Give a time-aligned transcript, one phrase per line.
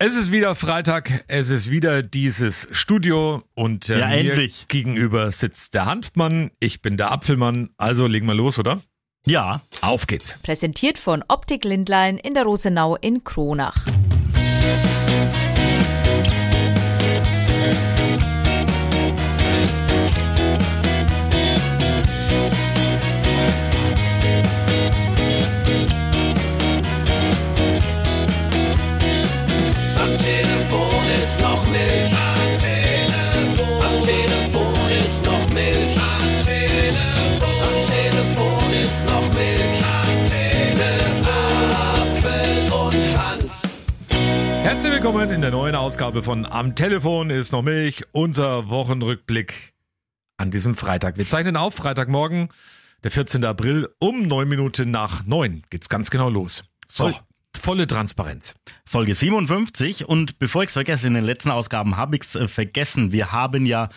[0.00, 4.66] Es ist wieder Freitag, es ist wieder dieses Studio und äh, Ja, mir endlich.
[4.66, 8.82] gegenüber sitzt der Hanfmann, ich bin der Apfelmann, also legen wir los, oder?
[9.24, 10.40] Ja, Auf geht's.
[10.42, 13.76] Präsentiert von Optik Lindlein in der Rosenau in Kronach.
[44.74, 49.72] Herzlich willkommen in der neuen Ausgabe von Am Telefon ist noch Milch, unser Wochenrückblick
[50.36, 51.16] an diesem Freitag.
[51.16, 52.48] Wir zeichnen auf, Freitagmorgen,
[53.04, 53.44] der 14.
[53.44, 56.64] April, um neun Minuten nach neun geht's ganz genau los.
[56.88, 57.14] So, Voll.
[57.56, 58.56] volle Transparenz.
[58.84, 60.08] Folge 57.
[60.08, 63.12] Und bevor ich es vergesse, in den letzten Ausgaben habe ich es äh, vergessen.
[63.12, 63.90] Wir haben ja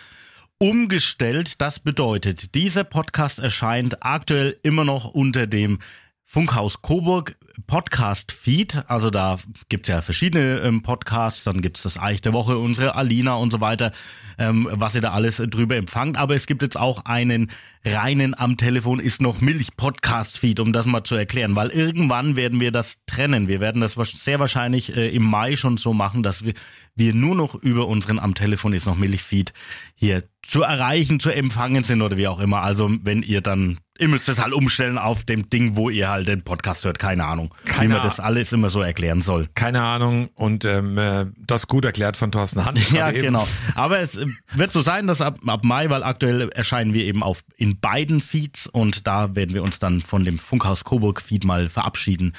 [0.58, 1.60] umgestellt.
[1.60, 5.80] Das bedeutet, dieser Podcast erscheint aktuell immer noch unter dem
[6.24, 8.84] Funkhaus Coburg Podcast Feed.
[8.88, 11.44] Also da gibt's ja verschiedene ähm, Podcasts.
[11.44, 13.92] Dann gibt's das Eich der Woche, unsere Alina und so weiter,
[14.38, 16.16] ähm, was ihr da alles äh, drüber empfangt.
[16.16, 17.50] Aber es gibt jetzt auch einen
[17.84, 21.56] reinen am Telefon ist noch Milch Podcast Feed, um das mal zu erklären.
[21.56, 23.48] Weil irgendwann werden wir das trennen.
[23.48, 26.54] Wir werden das sehr wahrscheinlich äh, im Mai schon so machen, dass wir,
[26.94, 29.52] wir nur noch über unseren am Telefon ist noch Milch Feed
[29.94, 32.62] hier zu erreichen, zu empfangen sind oder wie auch immer.
[32.62, 36.28] Also wenn ihr dann, ihr müsst es halt umstellen auf dem Ding, wo ihr halt
[36.28, 36.98] den Podcast hört.
[36.98, 39.48] Keine Ahnung, Keine wie man das alles immer so erklären soll.
[39.54, 42.78] Keine Ahnung und ähm, äh, das gut erklärt von Thorsten Hand.
[42.98, 43.22] Ja, eben.
[43.22, 43.46] genau.
[43.74, 47.22] Aber es äh, wird so sein, dass ab, ab Mai, weil aktuell erscheinen wir eben
[47.22, 51.44] auf in beiden Feeds und da werden wir uns dann von dem Funkhaus Coburg Feed
[51.44, 52.32] mal verabschieden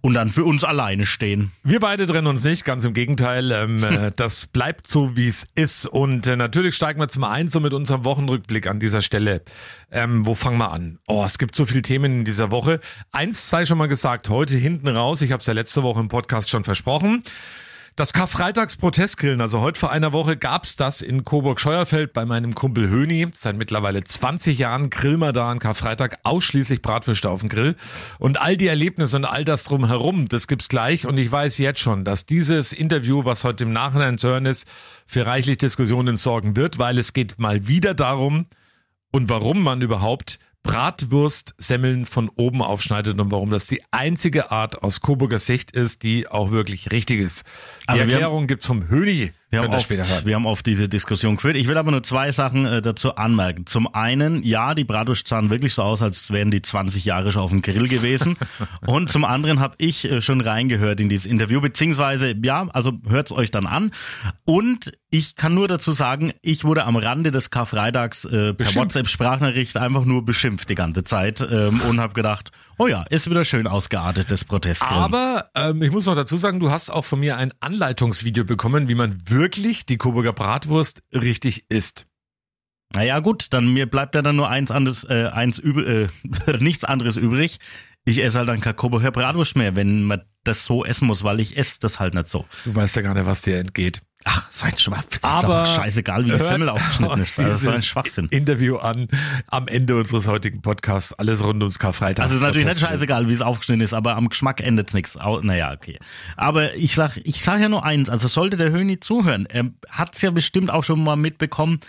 [0.00, 1.52] und dann für uns alleine stehen.
[1.62, 3.50] Wir beide trennen uns nicht, ganz im Gegenteil.
[3.50, 5.86] Ähm, äh, das bleibt so, wie es ist.
[5.86, 9.42] Und äh, natürlich steigen wir zum einen so mit unserem Wochenrückblick an dieser Stelle.
[9.90, 10.98] Ähm, wo fangen wir an?
[11.06, 12.80] Oh, es gibt so viele Themen in dieser Woche.
[13.10, 15.22] Eins sei schon mal gesagt, heute hinten raus.
[15.22, 17.22] Ich habe es ja letzte Woche im Podcast schon versprochen.
[17.98, 23.26] Das Karfreitags-Protestgrillen, also heute vor einer Woche gab's das in Coburg-Scheuerfeld bei meinem Kumpel Höni.
[23.34, 27.74] Seit mittlerweile 20 Jahren grillen wir da an Karfreitag ausschließlich Bratwürste auf dem Grill.
[28.20, 31.08] Und all die Erlebnisse und all das drumherum, das gibt's gleich.
[31.08, 34.68] Und ich weiß jetzt schon, dass dieses Interview, was heute im Nachhinein zu hören ist,
[35.04, 38.46] für reichlich Diskussionen sorgen wird, weil es geht mal wieder darum,
[39.10, 45.00] und warum man überhaupt Bratwurstsemmeln von oben aufschneidet und warum das die einzige Art aus
[45.00, 47.44] Coburger Sicht ist, die auch wirklich richtig ist.
[47.84, 49.32] Die Also Erklärung gibt's vom Höni.
[49.50, 51.56] Wir haben, oft, wir haben oft diese Diskussion geführt.
[51.56, 53.64] Ich will aber nur zwei Sachen äh, dazu anmerken.
[53.64, 57.40] Zum einen, ja, die Bratwurst sahen wirklich so aus, als wären die 20 Jahre schon
[57.40, 58.36] auf dem Grill gewesen.
[58.86, 63.32] Und zum anderen habe ich äh, schon reingehört in dieses Interview, beziehungsweise, ja, also hört's
[63.32, 63.92] euch dann an.
[64.44, 68.74] Und ich kann nur dazu sagen, ich wurde am Rande des Karfreitags äh, per.
[68.74, 73.44] WhatsApp-Sprachnachricht einfach nur beschimpft die ganze Zeit ähm, und habe gedacht, oh ja, ist wieder
[73.44, 75.02] schön ausgeartet, das Protestgrillen.
[75.02, 78.88] Aber ähm, ich muss noch dazu sagen, du hast auch von mir ein Anleitungsvideo bekommen,
[78.88, 82.06] wie man wirklich die Coburger Bratwurst richtig isst.
[82.94, 86.08] Naja, gut, dann mir bleibt ja dann nur eins anderes, äh, eins übr äh,
[86.60, 87.58] nichts anderes übrig.
[88.04, 91.40] Ich esse halt dann kein Coburger Bratwurst mehr, wenn man das so essen muss, weil
[91.40, 92.46] ich esse das halt nicht so.
[92.64, 94.00] Du weißt ja gar nicht, was dir entgeht.
[94.24, 95.04] Ach, so ein Schwach.
[95.04, 97.38] Das ist Aber doch scheißegal, wie die Semmel aufgeschnitten ist.
[97.38, 98.26] Also, das ist so ein Schwachsinn.
[98.28, 99.08] Interview an
[99.46, 101.12] am Ende unseres heutigen Podcasts.
[101.12, 102.24] Alles rund ums Karfreitag.
[102.24, 104.94] Also es ist natürlich nicht scheißegal, wie es aufgeschnitten ist, aber am Geschmack ändert es
[104.94, 105.16] nichts.
[105.16, 105.98] Naja, okay.
[106.36, 110.20] Aber ich sag, ich sag ja nur eins, also sollte der Höni zuhören, er hat's
[110.20, 111.80] ja bestimmt auch schon mal mitbekommen,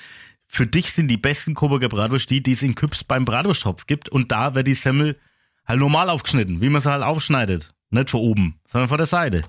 [0.45, 4.09] für dich sind die besten Coburger Bratwurst die, die es in Küps beim Bratwursttopf gibt
[4.09, 5.18] und da wird die Semmel
[5.68, 7.73] halt normal aufgeschnitten, wie man sie halt aufschneidet.
[7.91, 9.44] Nicht von oben, sondern von der Seite.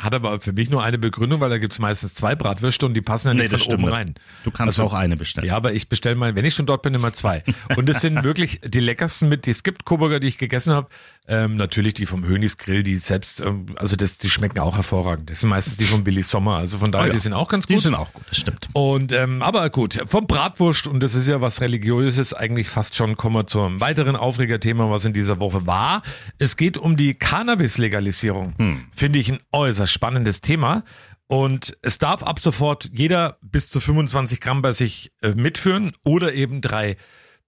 [0.00, 3.00] Hat aber für mich nur eine Begründung, weil da gibt's meistens zwei Bratwürste und die
[3.00, 3.92] passen ja nicht von oben nicht.
[3.92, 4.14] rein.
[4.44, 5.46] Du kannst Also, auch eine bestellen.
[5.48, 7.42] Ja, aber ich bestelle mal, wenn ich schon dort bin, immer zwei.
[7.76, 10.88] Und es sind wirklich die leckersten mit, die es gibt, Coburger, die ich gegessen habe.
[11.30, 15.28] Ähm, natürlich die vom Hönis Grill, die selbst, ähm, also das, die schmecken auch hervorragend.
[15.28, 17.12] Das sind meistens die von Billy Sommer, also von daher, Oh ja.
[17.12, 17.82] die sind auch ganz Die gut.
[17.82, 18.66] sind auch gut, das stimmt.
[18.72, 23.18] Und ähm, aber gut, vom Bratwurst, und das ist ja was Religiöses, eigentlich fast schon,
[23.18, 26.02] kommen wir zum weiteren Aufregerthema, was in dieser Woche war.
[26.38, 28.86] Es geht um die Cannabis-Legalisierung.
[28.96, 30.82] Finde ich ein äußerst spannendes Thema.
[31.26, 36.32] Und es darf ab sofort jeder bis zu 25 Gramm bei sich äh, mitführen oder
[36.32, 36.96] eben drei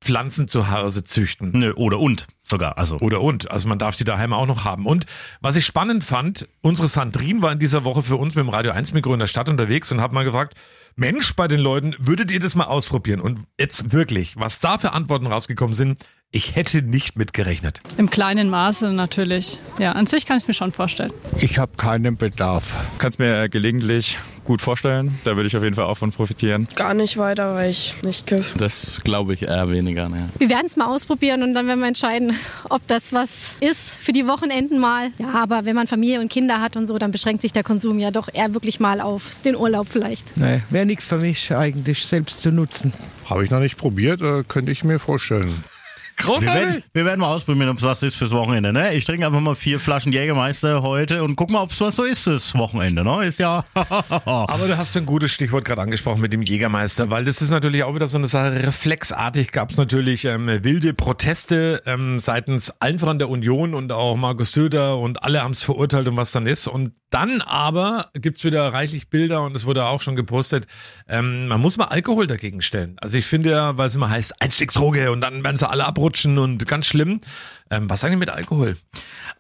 [0.00, 1.50] Pflanzen zu Hause züchten.
[1.52, 2.79] Nö, oder und sogar.
[2.79, 3.50] Also Oder und.
[3.50, 4.87] Also man darf die daheim auch noch haben.
[4.87, 5.06] Und
[5.41, 8.73] was ich spannend fand, unsere Sandrine war in dieser Woche für uns mit dem Radio
[8.73, 10.55] 1 Mikro in der Stadt unterwegs und hat mal gefragt,
[10.97, 13.20] Mensch, bei den Leuten, würdet ihr das mal ausprobieren?
[13.20, 17.81] Und jetzt wirklich, was da für Antworten rausgekommen sind, ich hätte nicht mitgerechnet.
[17.97, 19.59] Im kleinen Maße natürlich.
[19.79, 21.12] Ja, an sich kann ich es mir schon vorstellen.
[21.38, 22.77] Ich habe keinen Bedarf.
[22.99, 25.19] Kannst mir äh, gelegentlich gut vorstellen.
[25.25, 26.69] Da würde ich auf jeden Fall auch von profitieren.
[26.77, 28.55] Gar nicht weiter, weil ich nicht kiff.
[28.56, 30.09] Das glaube ich eher weniger.
[30.09, 30.29] Ne.
[30.38, 32.37] Wir werden es mal ausprobieren und dann werden wir entscheiden,
[32.69, 35.11] ob das was ist für die Wochenenden mal.
[35.19, 37.99] Ja, aber wenn man Familie und Kinder hat und so, dann beschränkt sich der Konsum
[37.99, 40.37] ja doch eher wirklich mal auf den Urlaub vielleicht.
[40.37, 42.93] Nee, wäre nichts für mich eigentlich selbst zu nutzen.
[43.29, 45.65] Habe ich noch nicht probiert, äh, könnte ich mir vorstellen.
[46.26, 48.72] Wir werden, wir werden mal ausprobieren, ob es was ist fürs Wochenende.
[48.72, 48.94] Ne?
[48.94, 52.05] Ich trinke einfach mal vier Flaschen Jägermeister heute und guck mal, ob es was so
[52.05, 53.05] ist das Wochenende.
[53.05, 53.25] Ne?
[53.25, 53.64] Ist ja.
[53.75, 57.84] Aber du hast ein gutes Stichwort gerade angesprochen mit dem Jägermeister, weil das ist natürlich
[57.84, 58.62] auch wieder so eine Sache.
[58.64, 64.17] Reflexartig gab es natürlich ähm, wilde Proteste ähm, seitens allen voran der Union und auch
[64.17, 66.67] Markus Söder und alle haben es verurteilt und was dann ist.
[66.67, 70.67] Und dann aber gibt's wieder reichlich Bilder und es wurde auch schon gepostet.
[71.08, 72.96] Ähm, man muss mal Alkohol dagegen stellen.
[73.00, 76.38] Also ich finde ja, weil es immer heißt Einstiegsdroge und dann werden sie alle abrutschen
[76.38, 77.20] und ganz schlimm.
[77.70, 78.76] Ähm, was eigentlich mit Alkohol?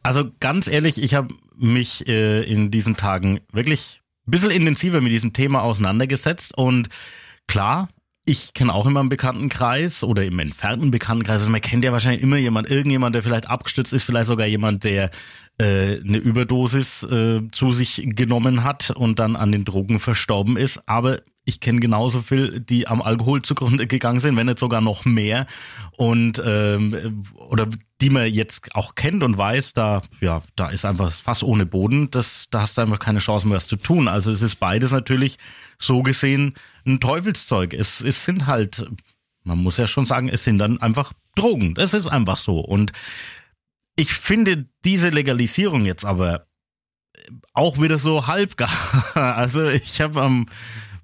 [0.02, 5.12] Also ganz ehrlich, ich habe mich äh, in diesen Tagen wirklich ein bisschen intensiver mit
[5.12, 6.88] diesem Thema auseinandergesetzt und
[7.48, 7.88] klar,
[8.24, 11.40] ich kenne auch immer einen Bekanntenkreis oder im entfernten Bekanntenkreis.
[11.40, 14.84] Also man kennt ja wahrscheinlich immer jemand, irgendjemand, der vielleicht abgestürzt ist, vielleicht sogar jemand,
[14.84, 15.10] der
[15.58, 20.80] äh, eine Überdosis äh, zu sich genommen hat und dann an den Drogen verstorben ist.
[20.86, 25.04] Aber ich kenne genauso viel, die am Alkohol zugrunde gegangen sind, wenn nicht sogar noch
[25.04, 25.46] mehr.
[25.96, 27.66] Und ähm, oder
[28.00, 32.10] die man jetzt auch kennt und weiß, da ja, da ist einfach Fass ohne Boden.
[32.10, 34.08] Das, da hast du einfach keine Chance mehr, was zu tun.
[34.08, 35.38] Also es ist beides natürlich
[35.78, 36.54] so gesehen
[36.86, 37.74] ein Teufelszeug.
[37.74, 38.88] Es, es sind halt,
[39.42, 41.74] man muss ja schon sagen, es sind dann einfach Drogen.
[41.74, 42.60] Das ist einfach so.
[42.60, 42.92] Und
[43.96, 46.46] ich finde diese Legalisierung jetzt aber
[47.52, 48.70] auch wieder so halbgar.
[49.14, 50.46] Also ich habe am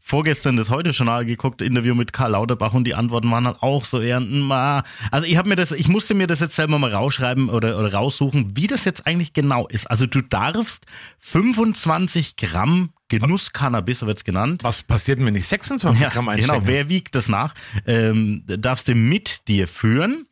[0.06, 4.00] vorgestern das Heute-Journal geguckt, Interview mit Karl Lauterbach und die Antworten waren halt auch so
[4.00, 4.84] eher, ma.
[5.10, 7.92] Also ich habe mir das, ich musste mir das jetzt selber mal rausschreiben oder, oder
[7.92, 9.90] raussuchen, wie das jetzt eigentlich genau ist.
[9.90, 10.86] Also du darfst
[11.18, 14.62] 25 Gramm Genuss-Cannabis wird's genannt.
[14.62, 16.52] Was passiert denn, wenn ich 26 Ja, Gramm einstecke?
[16.52, 17.54] genau, wer wiegt das nach?
[17.84, 20.28] Ähm, darfst du mit dir führen.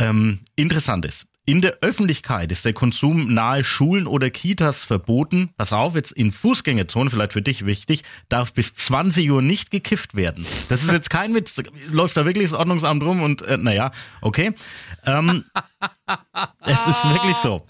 [0.00, 5.50] Ähm, interessant ist, in der Öffentlichkeit ist der Konsum nahe Schulen oder Kitas verboten.
[5.56, 10.14] Pass auf, jetzt in Fußgängerzonen, vielleicht für dich wichtig, darf bis 20 Uhr nicht gekifft
[10.14, 10.46] werden.
[10.68, 11.60] Das ist jetzt kein Witz.
[11.88, 13.90] Läuft da wirklich das Ordnungsamt rum und äh, naja,
[14.20, 14.52] okay.
[15.04, 15.44] Ähm,
[16.60, 17.66] es ist wirklich so.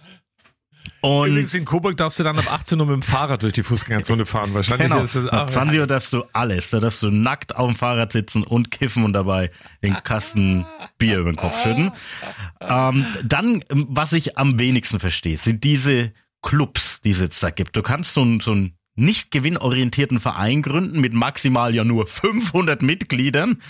[1.02, 3.64] Und Übrigens in Coburg darfst du dann ab 18 Uhr mit dem Fahrrad durch die
[3.64, 4.54] Fußgängerzone fahren.
[4.54, 5.02] Wahrscheinlich Genau.
[5.02, 6.70] ist es Ab 20 Uhr darfst du alles.
[6.70, 9.50] Da darfst du nackt auf dem Fahrrad sitzen und kiffen und dabei
[9.82, 10.64] den Kasten
[10.98, 11.90] Bier über den Kopf schütten.
[12.60, 17.76] Ähm, dann, was ich am wenigsten verstehe, sind diese Clubs, die es jetzt da gibt.
[17.76, 22.82] Du kannst so, ein- so einen nicht gewinnorientierten Verein gründen mit maximal ja nur 500
[22.82, 23.60] Mitgliedern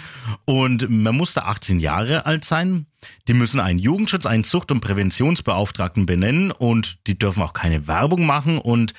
[0.45, 2.87] und man muss da 18 Jahre alt sein.
[3.29, 8.27] Die müssen einen Jugendschutz, einen Zucht- und Präventionsbeauftragten benennen und die dürfen auch keine Werbung
[8.27, 8.95] machen und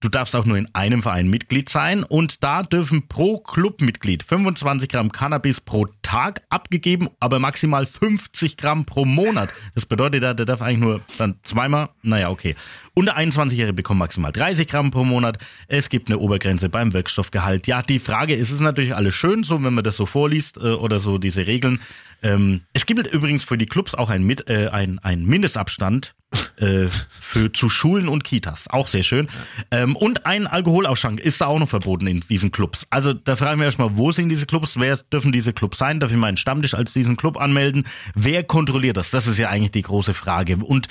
[0.00, 4.90] Du darfst auch nur in einem Verein Mitglied sein und da dürfen pro Clubmitglied 25
[4.90, 9.48] Gramm Cannabis pro Tag abgegeben, aber maximal 50 Gramm pro Monat.
[9.74, 12.56] Das bedeutet, der, darf eigentlich nur dann zweimal, naja, okay.
[12.98, 15.36] Unter 21-Jährige bekommen maximal 30 Gramm pro Monat.
[15.68, 17.66] Es gibt eine Obergrenze beim Wirkstoffgehalt.
[17.66, 20.56] Ja, die Frage ist, es ist natürlich alles schön, so wenn man das so vorliest
[20.56, 21.82] äh, oder so diese Regeln.
[22.22, 26.14] Ähm, es gibt übrigens für die Clubs auch einen, äh, ein, ein Mindestabstand
[26.56, 28.66] äh, für zu Schulen und Kitas.
[28.70, 29.28] Auch sehr schön.
[29.70, 32.86] Ähm, und ein Alkoholausschank ist da auch noch verboten in diesen Clubs.
[32.88, 34.80] Also da fragen wir erstmal, wo sind diese Clubs?
[34.80, 36.00] Wer dürfen diese Clubs sein?
[36.00, 37.86] Darf ich meinen Stammtisch als diesen Club anmelden?
[38.14, 39.10] Wer kontrolliert das?
[39.10, 40.56] Das ist ja eigentlich die große Frage.
[40.56, 40.88] Und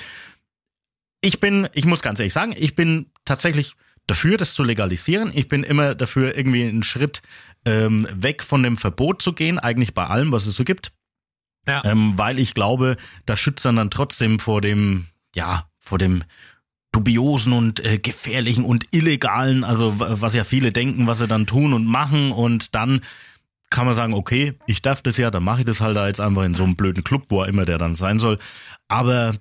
[1.20, 3.74] ich bin, ich muss ganz ehrlich sagen, ich bin tatsächlich
[4.06, 5.32] dafür, das zu legalisieren.
[5.34, 7.22] Ich bin immer dafür, irgendwie einen Schritt
[7.64, 10.92] ähm, weg von dem Verbot zu gehen, eigentlich bei allem, was es so gibt.
[11.66, 11.82] Ja.
[11.84, 16.22] Ähm, weil ich glaube, das schützt dann, dann trotzdem vor dem, ja, vor dem
[16.92, 21.72] dubiosen und äh, gefährlichen und illegalen, also was ja viele denken, was sie dann tun
[21.72, 23.00] und machen und dann
[23.68, 26.20] kann man sagen, okay, ich darf das ja, dann mache ich das halt da jetzt
[26.20, 28.38] einfach in so einem blöden Club, wo er immer der dann sein soll.
[28.88, 29.34] Aber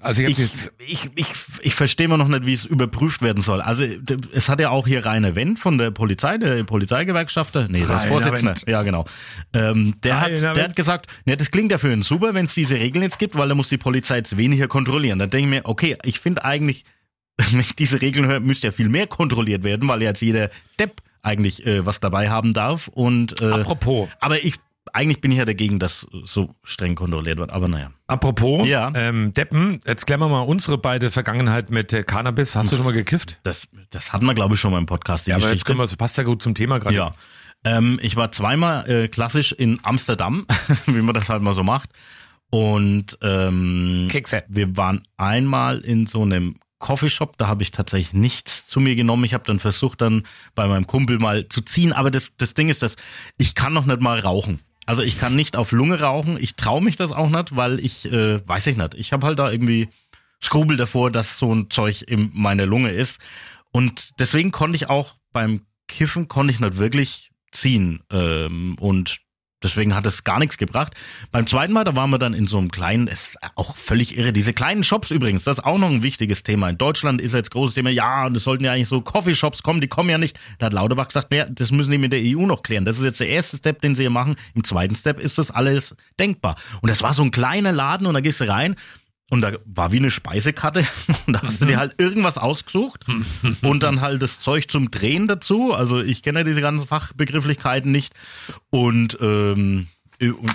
[0.00, 1.26] Also ich, ich, jetzt, ich, ich,
[1.62, 3.60] ich verstehe mal noch nicht, wie es überprüft werden soll.
[3.60, 3.84] Also
[4.32, 8.64] es hat ja auch hier Rainer Wendt von der Polizei, der Polizeigewerkschafter, nee, der Wendt.
[8.66, 9.06] ja genau.
[9.52, 10.58] Ähm, der, hat, der Wendt.
[10.58, 13.36] hat gesagt, ne, das klingt ja für ihn super, wenn es diese Regeln jetzt gibt,
[13.36, 15.18] weil da muss die Polizei jetzt weniger kontrollieren.
[15.18, 16.84] Dann denke ich mir, okay, ich finde eigentlich,
[17.36, 21.00] wenn ich diese Regeln höre, müsste ja viel mehr kontrolliert werden, weil jetzt jeder Depp
[21.22, 22.88] eigentlich äh, was dabei haben darf.
[22.88, 24.54] Und äh, apropos, aber ich
[24.92, 27.52] eigentlich bin ich ja dagegen, dass so streng kontrolliert wird.
[27.52, 27.90] Aber naja.
[28.06, 28.90] apropos, Ja.
[28.94, 32.56] ähm, Deppen, jetzt klären wir mal unsere beide Vergangenheit mit äh, Cannabis.
[32.56, 33.38] Hast du schon mal gekifft?
[33.42, 35.26] Das, das hatten wir, glaube ich, schon mal im Podcast.
[35.26, 35.66] Ja, aber jetzt Geschichte.
[35.66, 36.94] können wir, das passt ja gut zum Thema gerade.
[36.96, 37.14] Ja.
[37.64, 40.46] Ähm, ich war zweimal äh, klassisch in Amsterdam,
[40.86, 41.90] wie man das halt mal so macht.
[42.50, 44.44] Und ähm, Kekse.
[44.48, 49.24] wir waren einmal in so einem Coffeeshop, da habe ich tatsächlich nichts zu mir genommen.
[49.24, 50.24] Ich habe dann versucht, dann
[50.54, 51.92] bei meinem Kumpel mal zu ziehen.
[51.92, 52.96] Aber das, das Ding ist, dass
[53.38, 54.60] ich kann noch nicht mal rauchen.
[54.86, 56.38] Also ich kann nicht auf Lunge rauchen.
[56.40, 59.38] Ich traue mich das auch nicht, weil ich, äh, weiß ich nicht, ich habe halt
[59.38, 59.88] da irgendwie
[60.42, 63.20] Skrubel davor, dass so ein Zeug in meiner Lunge ist.
[63.72, 68.02] Und deswegen konnte ich auch beim Kiffen, konnte ich nicht wirklich ziehen.
[68.10, 69.18] Ähm, und
[69.62, 70.94] deswegen hat es gar nichts gebracht.
[71.30, 74.16] Beim zweiten Mal, da waren wir dann in so einem kleinen, es ist auch völlig
[74.16, 76.68] irre, diese kleinen Shops übrigens, das ist auch noch ein wichtiges Thema.
[76.68, 79.80] In Deutschland ist jetzt großes Thema, ja, und es sollten ja eigentlich so Coffeeshops kommen,
[79.80, 80.38] die kommen ja nicht.
[80.58, 82.84] Da hat Lauterbach gesagt, nee, das müssen die mit der EU noch klären.
[82.84, 84.36] Das ist jetzt der erste Step, den sie hier machen.
[84.54, 86.56] Im zweiten Step ist das alles denkbar.
[86.80, 88.76] Und das war so ein kleiner Laden und da gehst du rein
[89.30, 90.86] und da war wie eine Speisekarte
[91.26, 93.04] und da hast du dir halt irgendwas ausgesucht
[93.62, 95.72] und dann halt das Zeug zum Drehen dazu.
[95.72, 98.14] Also ich kenne ja diese ganzen Fachbegrifflichkeiten nicht
[98.70, 99.88] und ähm,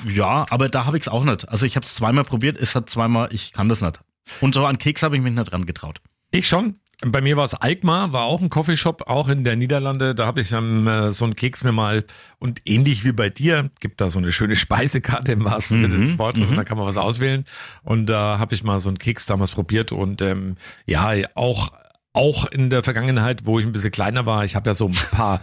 [0.07, 1.47] ja, aber da habe ich es auch nicht.
[1.49, 3.99] Also ich habe es zweimal probiert, es hat zweimal, ich kann das nicht.
[4.39, 6.01] Und so an Keks habe ich mich nicht dran getraut.
[6.31, 6.77] Ich schon.
[7.03, 10.13] Bei mir war es Alkmaar, war auch ein Coffeeshop, auch in der Niederlande.
[10.13, 12.05] Da habe ich ähm, äh, so einen Keks mir mal
[12.37, 16.01] und ähnlich wie bei dir gibt da so eine schöne Speisekarte im wahrsten Sinne Mhm,
[16.01, 17.45] des Wortes und da kann man was auswählen.
[17.83, 21.71] Und da habe ich mal so einen Keks damals probiert und ähm, ja auch
[22.13, 24.97] auch in der Vergangenheit, wo ich ein bisschen kleiner war, ich habe ja so ein
[25.11, 25.41] paar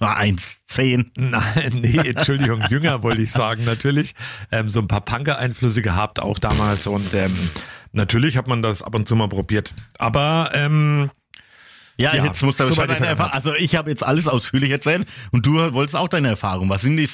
[0.00, 1.10] Eins, zehn.
[1.16, 4.14] Nein, nee, Entschuldigung, jünger wollte ich sagen, natürlich.
[4.52, 6.86] Ähm, so ein paar Punker-Einflüsse gehabt, auch damals.
[6.86, 7.36] Und ähm,
[7.92, 9.74] natürlich hat man das ab und zu mal probiert.
[9.98, 11.10] Aber ähm,
[11.98, 13.32] Ja, Ja, jetzt aber war die deine Erfahrung.
[13.32, 16.70] Also ich habe jetzt alles ausführlich erzählt und du wolltest auch deine Erfahrungen.
[16.70, 17.08] Was sind die?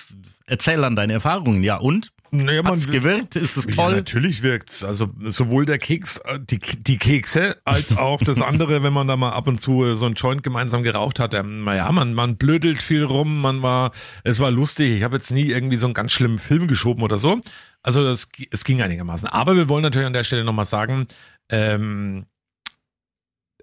[0.46, 1.62] Erzähl dann deine Erfahrungen.
[1.62, 2.12] Ja und?
[2.30, 3.36] naja, Hat's gewirkt?
[3.36, 3.96] Ist es Ja, toll?
[3.96, 4.84] natürlich wirkt's.
[4.84, 9.16] Also sowohl der Keks, äh, die, die Kekse, als auch das andere, wenn man da
[9.16, 11.32] mal ab und zu äh, so ein Joint gemeinsam geraucht hat.
[11.34, 13.92] Ähm, naja, man, man blödelt viel rum, man war,
[14.24, 14.94] es war lustig.
[14.94, 17.40] Ich habe jetzt nie irgendwie so einen ganz schlimmen Film geschoben oder so.
[17.82, 19.28] Also das, es ging einigermaßen.
[19.28, 21.06] Aber wir wollen natürlich an der Stelle nochmal sagen,
[21.48, 22.26] ähm,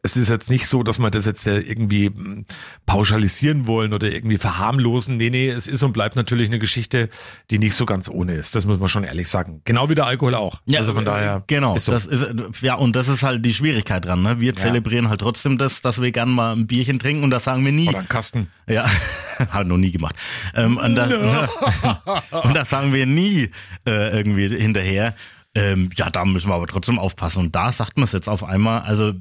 [0.04, 2.46] es ist jetzt nicht so, dass wir das jetzt äh, irgendwie mm,
[2.86, 5.18] pauschalisieren wollen oder irgendwie verharmlosen.
[5.18, 7.10] Nee, nee, es ist und bleibt natürlich eine Geschichte,
[7.52, 8.56] die nicht so ganz ohne ist.
[8.56, 9.62] Das muss man schon ehrlich sagen.
[9.64, 10.62] Genau wie der Alkohol auch.
[10.76, 11.44] also von äh, daher.
[11.48, 11.92] Genau, ist so.
[11.92, 14.24] das ist, äh, ja, und das ist halt die Schwierigkeit dran.
[14.24, 14.40] Ne?
[14.40, 17.64] Wir zelebrieren halt trotzdem das, dass wir gern mal ein Bierchen trinken und das sagen
[17.64, 17.88] wir nie.
[17.88, 18.48] Oder ein Kasten.
[18.68, 18.86] Ja,
[19.50, 20.16] hat noch nie gemacht.
[20.56, 21.14] Ähm, und, das,
[22.44, 23.50] und das sagen wir nie
[23.86, 25.14] äh, irgendwie hinterher.
[25.54, 27.40] Ähm, ja, da müssen wir aber trotzdem aufpassen.
[27.40, 28.82] Und da sagt man es jetzt auf einmal.
[28.82, 29.14] Also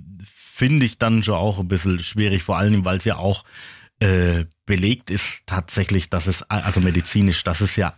[0.61, 3.45] finde ich dann schon auch ein bisschen schwierig, vor allem, weil es ja auch
[3.99, 7.95] äh, belegt ist tatsächlich, dass es, also medizinisch, dass es ja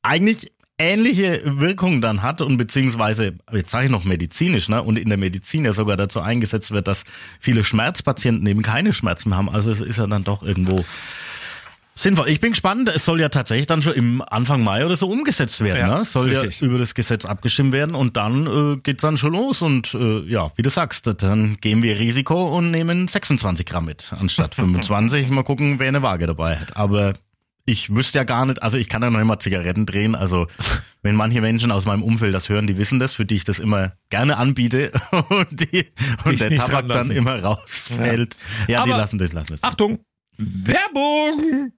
[0.00, 5.08] eigentlich ähnliche Wirkungen dann hat und beziehungsweise, jetzt sage ich noch medizinisch, ne, und in
[5.08, 7.02] der Medizin ja sogar dazu eingesetzt wird, dass
[7.40, 9.48] viele Schmerzpatienten eben keine Schmerzen mehr haben.
[9.48, 10.84] Also es ist ja dann doch irgendwo
[11.96, 12.28] sinnvoll.
[12.28, 15.62] Ich bin gespannt, es soll ja tatsächlich dann schon im Anfang Mai oder so umgesetzt
[15.62, 15.78] werden.
[15.88, 16.00] Ja, ne?
[16.02, 19.62] Es soll ja über das Gesetz abgestimmt werden und dann äh, geht's dann schon los
[19.62, 24.12] und äh, ja, wie du sagst, dann gehen wir Risiko und nehmen 26 Gramm mit
[24.18, 25.28] anstatt 25.
[25.30, 26.76] Mal gucken, wer eine Waage dabei hat.
[26.76, 27.14] Aber
[27.66, 30.46] ich wüsste ja gar nicht, also ich kann ja noch immer Zigaretten drehen, also
[31.02, 33.58] wenn manche Menschen aus meinem Umfeld das hören, die wissen das, für die ich das
[33.58, 34.92] immer gerne anbiete
[35.30, 35.86] und, die,
[36.24, 38.36] und der Tabak dann immer rausfällt.
[38.68, 39.62] Ja, die Aber- lassen das, lassen das.
[39.62, 40.00] Achtung!
[40.36, 41.72] Werbung!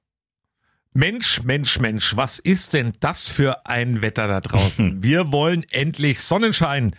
[0.97, 4.97] Mensch, Mensch, Mensch, was ist denn das für ein Wetter da draußen?
[5.03, 6.97] Wir wollen endlich Sonnenschein.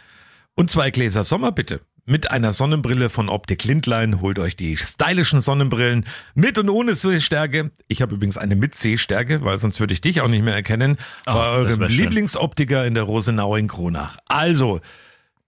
[0.54, 1.82] Und zwei Gläser Sommer bitte.
[2.06, 7.72] Mit einer Sonnenbrille von Optik Lindlein holt euch die stylischen Sonnenbrillen mit und ohne Sehstärke.
[7.88, 10.98] Ich habe übrigens eine mit Sehstärke, weil sonst würde ich dich auch nicht mehr erkennen.
[11.26, 11.82] Bei das eurem.
[11.82, 14.20] Lieblingsoptiker in der Rosenau in Kronach.
[14.28, 14.80] Also,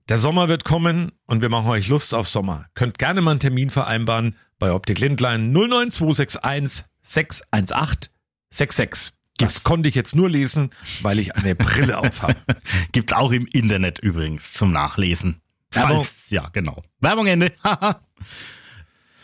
[0.09, 2.65] der Sommer wird kommen und wir machen euch Lust auf Sommer.
[2.73, 8.18] Könnt gerne mal einen Termin vereinbaren bei Optik Lindlein 09261 618
[8.51, 9.13] 66.
[9.37, 12.35] Das konnte ich jetzt nur lesen, weil ich eine Brille auf habe.
[12.91, 15.41] Gibt's auch im Internet übrigens zum Nachlesen.
[15.71, 16.01] Werbung.
[16.01, 16.83] Falls, ja, genau.
[16.99, 17.53] Werbung Ende.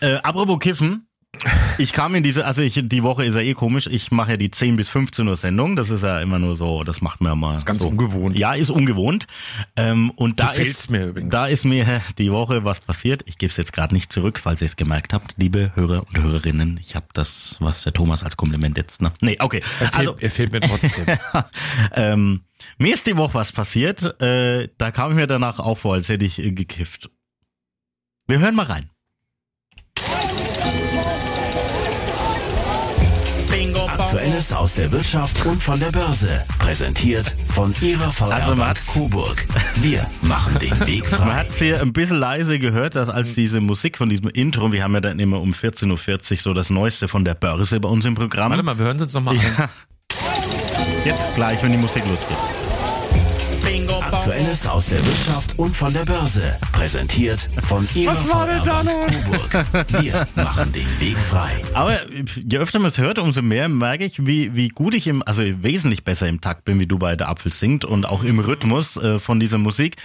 [0.02, 1.08] Äh, apropos Kiffen.
[1.78, 3.88] Ich kam in diese, also ich, die Woche ist ja eh komisch.
[3.88, 5.76] Ich mache ja die 10 bis 15 Uhr Sendung.
[5.76, 7.52] Das ist ja immer nur so, das macht mir ja mal.
[7.52, 7.90] Das ist ganz so.
[7.90, 8.38] ungewohnt.
[8.38, 9.28] Ja, ist ungewohnt.
[9.76, 11.32] Ähm, und da ist, mir übrigens.
[11.32, 13.24] da ist mir die Woche was passiert.
[13.26, 16.22] Ich gebe es jetzt gerade nicht zurück, falls ihr es gemerkt habt, liebe Hörer und
[16.22, 16.80] Hörerinnen.
[16.82, 19.12] Ich habe das, was der Thomas als Kompliment jetzt, ne?
[19.22, 19.62] Nee, okay.
[19.80, 21.06] Er fehlt, Also, er fehlt mir trotzdem.
[21.94, 22.42] ähm,
[22.78, 24.22] mir ist die Woche was passiert.
[24.22, 27.10] Äh, da kam ich mir danach auch vor, als hätte ich äh, gekifft.
[28.28, 28.90] Wir hören mal rein.
[34.36, 36.44] Aktuelles aus der Wirtschaft und von der Börse.
[36.60, 38.88] Präsentiert von Ihrer Also, VR Mats.
[38.88, 39.46] Coburg.
[39.76, 41.34] Wir machen den Weg Man frei.
[41.36, 44.84] hat es hier ein bisschen leise gehört, dass als diese Musik von diesem Intro, wir
[44.84, 48.04] haben ja dann immer um 14.40 Uhr so das Neueste von der Börse bei uns
[48.04, 48.50] im Programm.
[48.50, 49.42] Warte mal, wir hören es uns nochmal an.
[49.58, 49.70] Ja.
[51.06, 52.36] Jetzt gleich, wenn die Musik losgeht.
[54.16, 56.58] Aktuelles aus der Wirtschaft und von der Börse.
[56.72, 60.02] Präsentiert von Ihrer Was war denn da Coburg.
[60.02, 61.52] Wir machen den Weg frei.
[61.74, 62.00] Aber
[62.38, 65.44] je öfter man es hört, umso mehr merke ich, wie, wie gut ich im, also
[65.44, 68.96] wesentlich besser im Takt bin, wie du bei der Apfel singt und auch im Rhythmus
[68.96, 69.98] äh, von dieser Musik.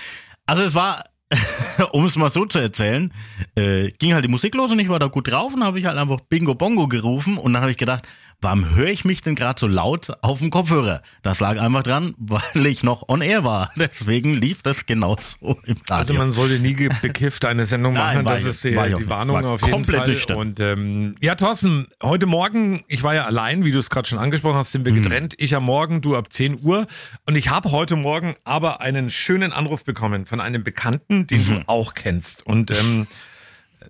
[0.45, 1.05] Also es war,
[1.93, 3.13] um es mal so zu erzählen,
[3.55, 5.87] äh, ging halt die Musik los und ich war da gut drauf und habe ich
[5.87, 8.09] halt einfach Bingo Bongo gerufen und dann habe ich gedacht,
[8.43, 11.03] warum höre ich mich denn gerade so laut auf dem Kopfhörer?
[11.23, 13.71] Das lag einfach dran, weil ich noch on air war.
[13.77, 15.95] Deswegen lief das genauso im Radio.
[15.97, 19.09] Also man sollte nie bekifft eine Sendung Nein, machen, war das ist die, die.
[19.09, 20.09] Warnung War auf jeden komplett Fall.
[20.09, 20.37] nüchtern.
[20.39, 24.19] Und ähm, ja, Thorsten, heute Morgen, ich war ja allein, wie du es gerade schon
[24.19, 25.03] angesprochen hast, sind wir Mhm.
[25.03, 25.35] getrennt.
[25.39, 26.87] Ich am Morgen, du ab 10 Uhr.
[27.27, 31.47] Und ich habe heute Morgen aber einen schönen Anruf bekommen von einem Bekannten, den Mhm.
[31.55, 32.47] du auch kennst.
[32.47, 33.07] Und ähm,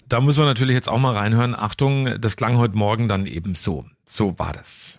[0.09, 1.54] da muss man natürlich jetzt auch mal reinhören.
[1.54, 3.85] Achtung, das klang heute Morgen dann eben so.
[4.12, 4.98] So war das.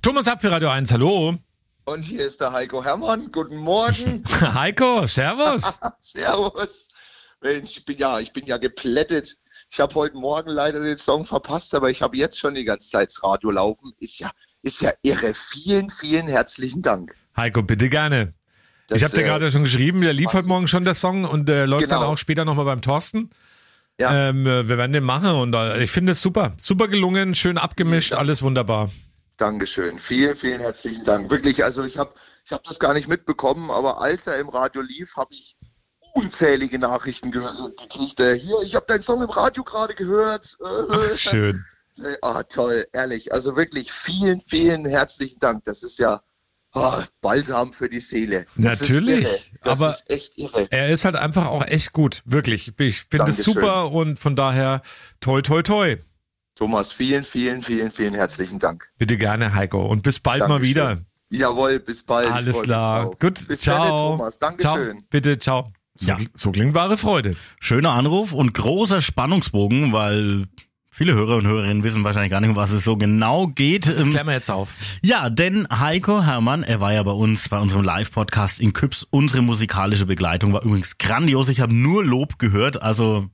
[0.00, 1.36] Thomas Happ für Radio 1, hallo.
[1.84, 3.30] Und hier ist der Heiko Hermann.
[3.30, 4.24] Guten Morgen.
[4.40, 5.78] Heiko, servus.
[6.00, 6.88] Servus.
[7.42, 9.36] Mensch, ich bin ja, ich bin ja geplättet.
[9.70, 12.88] Ich habe heute Morgen leider den Song verpasst, aber ich habe jetzt schon die ganze
[12.88, 13.92] Zeit das Radio laufen.
[14.00, 14.30] Ist ja,
[14.62, 15.34] ist ja irre.
[15.34, 17.14] Vielen, vielen herzlichen Dank.
[17.36, 18.32] Heiko, bitte gerne.
[18.86, 21.26] Das, ich habe dir äh, gerade schon geschrieben, der lief heute Morgen schon der Song
[21.26, 22.12] und äh, läuft dann Genau.
[22.12, 23.28] auch später nochmal beim Thorsten.
[23.98, 24.28] Ja.
[24.28, 26.54] Ähm, äh, wir werden den machen und äh, ich finde es super.
[26.58, 28.90] Super gelungen, schön abgemischt, alles wunderbar.
[29.38, 29.98] Dankeschön.
[29.98, 31.30] Vielen, vielen herzlichen Dank.
[31.30, 32.12] Wirklich, also ich habe
[32.44, 35.56] ich hab das gar nicht mitbekommen, aber als er im Radio lief, habe ich
[36.14, 38.20] unzählige Nachrichten gehört, gekriegt.
[38.20, 40.56] Äh, hier, ich habe deinen Song im Radio gerade gehört.
[40.60, 41.56] Äh, Ach, schön.
[41.56, 43.32] Äh, Ah, toll, ehrlich.
[43.32, 45.64] Also wirklich vielen, vielen herzlichen Dank.
[45.64, 46.20] Das ist ja
[47.20, 48.46] Balsam für die Seele.
[48.56, 49.38] Das Natürlich, Ist irre.
[49.62, 50.66] das aber- ist echt irre.
[50.70, 52.72] Er ist halt einfach auch echt gut, wirklich.
[52.78, 54.82] Ich finde es super und von daher
[55.20, 55.96] toi toi toi.
[56.54, 58.88] Thomas, vielen, vielen, vielen, vielen herzlichen Dank.
[58.98, 59.86] Bitte gerne, Heiko.
[59.86, 60.70] Und bis bald mal Dankeschön.
[60.70, 60.98] wieder.
[61.30, 62.30] Jawohl, bis bald.
[62.32, 63.10] Alles klar.
[63.20, 63.84] Gut, bis ciao.
[63.86, 64.38] Dann, Thomas.
[64.38, 64.96] Dankeschön.
[64.98, 65.02] Ciao.
[65.10, 65.72] Bitte, ciao.
[65.94, 66.18] So, Ja.
[66.34, 67.36] so klingt wahre Freude.
[67.60, 70.46] Schöner Anruf und großer Spannungsbogen, weil
[70.98, 73.86] viele Hörer und Hörerinnen wissen wahrscheinlich gar nicht, um was es so genau geht.
[73.86, 74.74] Das Ähm, klären wir jetzt auf.
[75.00, 79.06] Ja, denn Heiko Hermann, er war ja bei uns, bei unserem Live-Podcast in Küps.
[79.08, 81.48] Unsere musikalische Begleitung war übrigens grandios.
[81.50, 82.82] Ich habe nur Lob gehört.
[82.82, 83.30] Also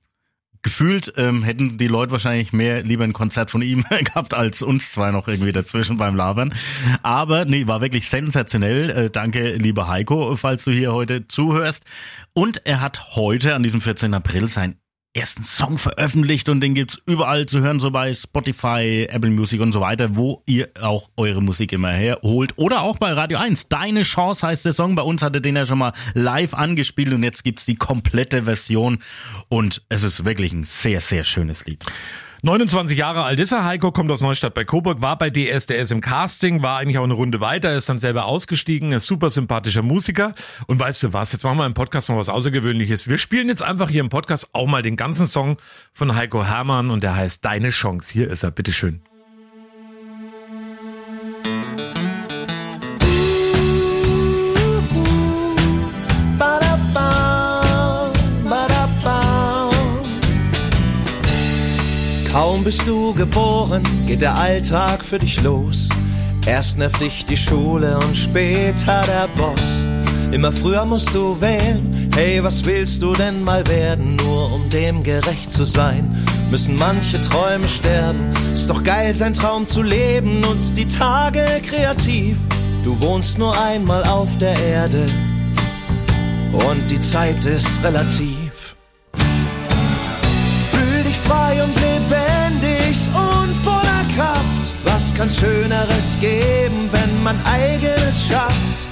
[0.61, 4.93] gefühlt ähm, hätten die Leute wahrscheinlich mehr lieber ein Konzert von ihm gehabt als uns
[4.93, 6.53] zwei noch irgendwie dazwischen beim Labern.
[7.03, 8.91] Aber nee, war wirklich sensationell.
[8.91, 11.85] Äh, danke, lieber Heiko, falls du hier heute zuhörst.
[12.35, 14.13] Und er hat heute, an diesem 14.
[14.13, 14.77] April, sein
[15.15, 19.73] ersten Song veröffentlicht und den gibt's überall zu hören, so bei Spotify, Apple Music und
[19.73, 22.53] so weiter, wo ihr auch eure Musik immer herholt.
[22.57, 23.69] Oder auch bei Radio 1.
[23.69, 24.97] Deine Chance heißt der Song.
[24.97, 28.99] Bei uns hatte den ja schon mal live angespielt und jetzt gibt's die komplette Version
[29.49, 31.85] und es ist wirklich ein sehr, sehr schönes Lied.
[32.45, 36.03] 29 Jahre alt ist er, Heiko, kommt aus Neustadt bei Coburg, war bei DSDS im
[36.03, 40.35] Casting, war eigentlich auch eine Runde weiter, ist dann selber ausgestiegen, ist super sympathischer Musiker.
[40.67, 43.09] Und weißt du was, jetzt machen wir im Podcast mal was Außergewöhnliches.
[43.09, 45.57] Wir spielen jetzt einfach hier im Podcast auch mal den ganzen Song
[45.95, 48.13] von Heiko Hermann und der heißt Deine Chance.
[48.13, 49.01] Hier ist er, bitteschön.
[62.35, 65.89] Kaum bist du geboren, geht der Alltag für dich los.
[66.45, 69.87] Erst nervt dich die Schule und später der Boss.
[70.33, 74.17] Immer früher musst du wählen, hey, was willst du denn mal werden?
[74.17, 78.31] Nur um dem gerecht zu sein, müssen manche Träume sterben.
[78.53, 82.37] Ist doch geil, sein Traum zu leben, nutzt die Tage kreativ.
[82.83, 85.07] Du wohnst nur einmal auf der Erde
[86.53, 88.34] und die Zeit ist relativ.
[95.17, 98.85] Kann Schöneres geben, wenn man eigenes schafft?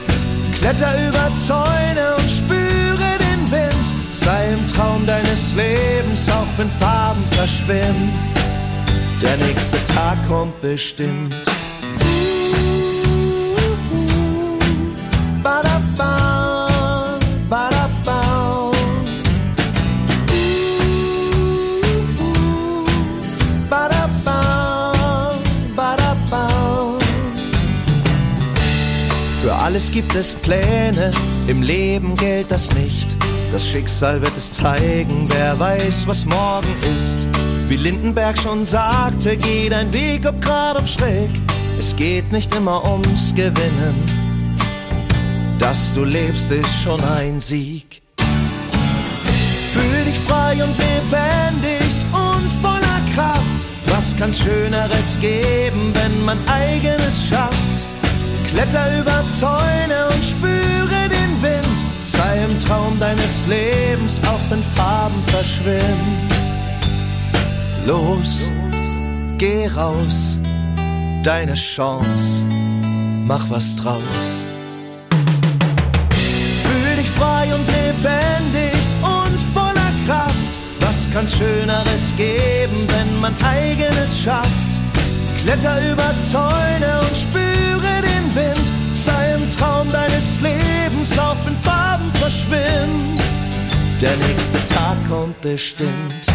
[0.55, 3.87] Kletter über Zäune und spüre den Wind.
[4.13, 8.13] Sei im Traum deines Lebens, auch wenn Farben verschwimmen.
[9.21, 11.52] Der nächste Tag kommt bestimmt.
[29.73, 31.11] Alles gibt es Pläne,
[31.47, 33.17] im Leben gilt das nicht.
[33.53, 37.27] Das Schicksal wird es zeigen, wer weiß, was morgen ist.
[37.69, 41.31] Wie Lindenberg schon sagte, geh dein Weg, ob grad, ob schräg.
[41.79, 43.95] Es geht nicht immer ums Gewinnen.
[45.59, 48.03] Dass du lebst, ist schon ein Sieg.
[49.73, 53.41] Fühl dich frei und lebendig und voller Kraft.
[53.87, 57.73] Was kann Schöneres geben, wenn man eigenes schafft?
[58.53, 61.79] Kletter über Zäune und spüre den Wind.
[62.05, 66.29] Sei im Traum deines Lebens, auch wenn Farben verschwimmen.
[67.87, 68.51] Los,
[69.39, 70.39] geh raus,
[71.23, 72.45] deine Chance,
[73.25, 74.03] mach was draus.
[76.63, 80.53] Fühl dich frei und lebendig und voller Kraft.
[80.81, 84.72] Was kann's Schöneres geben, wenn man eigenes schafft?
[85.45, 88.73] Kletter über Zäune und spüre den Wind.
[88.93, 93.19] Sei im Traum deines Lebens, lauf in Farben verschwimmen.
[94.01, 96.29] Der nächste Tag kommt bestimmt.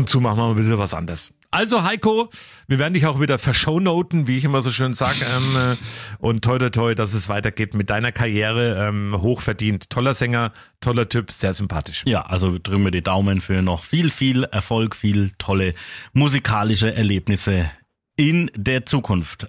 [0.00, 1.32] Und zu machen wir mal ein bisschen was anderes.
[1.50, 2.30] Also Heiko,
[2.68, 5.18] wir werden dich auch wieder verschownoten, wie ich immer so schön sage.
[5.36, 5.76] Ähm, äh,
[6.18, 8.88] und toi toi toi, dass es weitergeht mit deiner Karriere.
[8.88, 9.90] Ähm, hochverdient.
[9.90, 12.04] Toller Sänger, toller Typ, sehr sympathisch.
[12.06, 15.74] Ja, also drücken wir die Daumen für noch viel, viel Erfolg, viel tolle
[16.12, 17.70] musikalische Erlebnisse
[18.16, 19.48] in der Zukunft.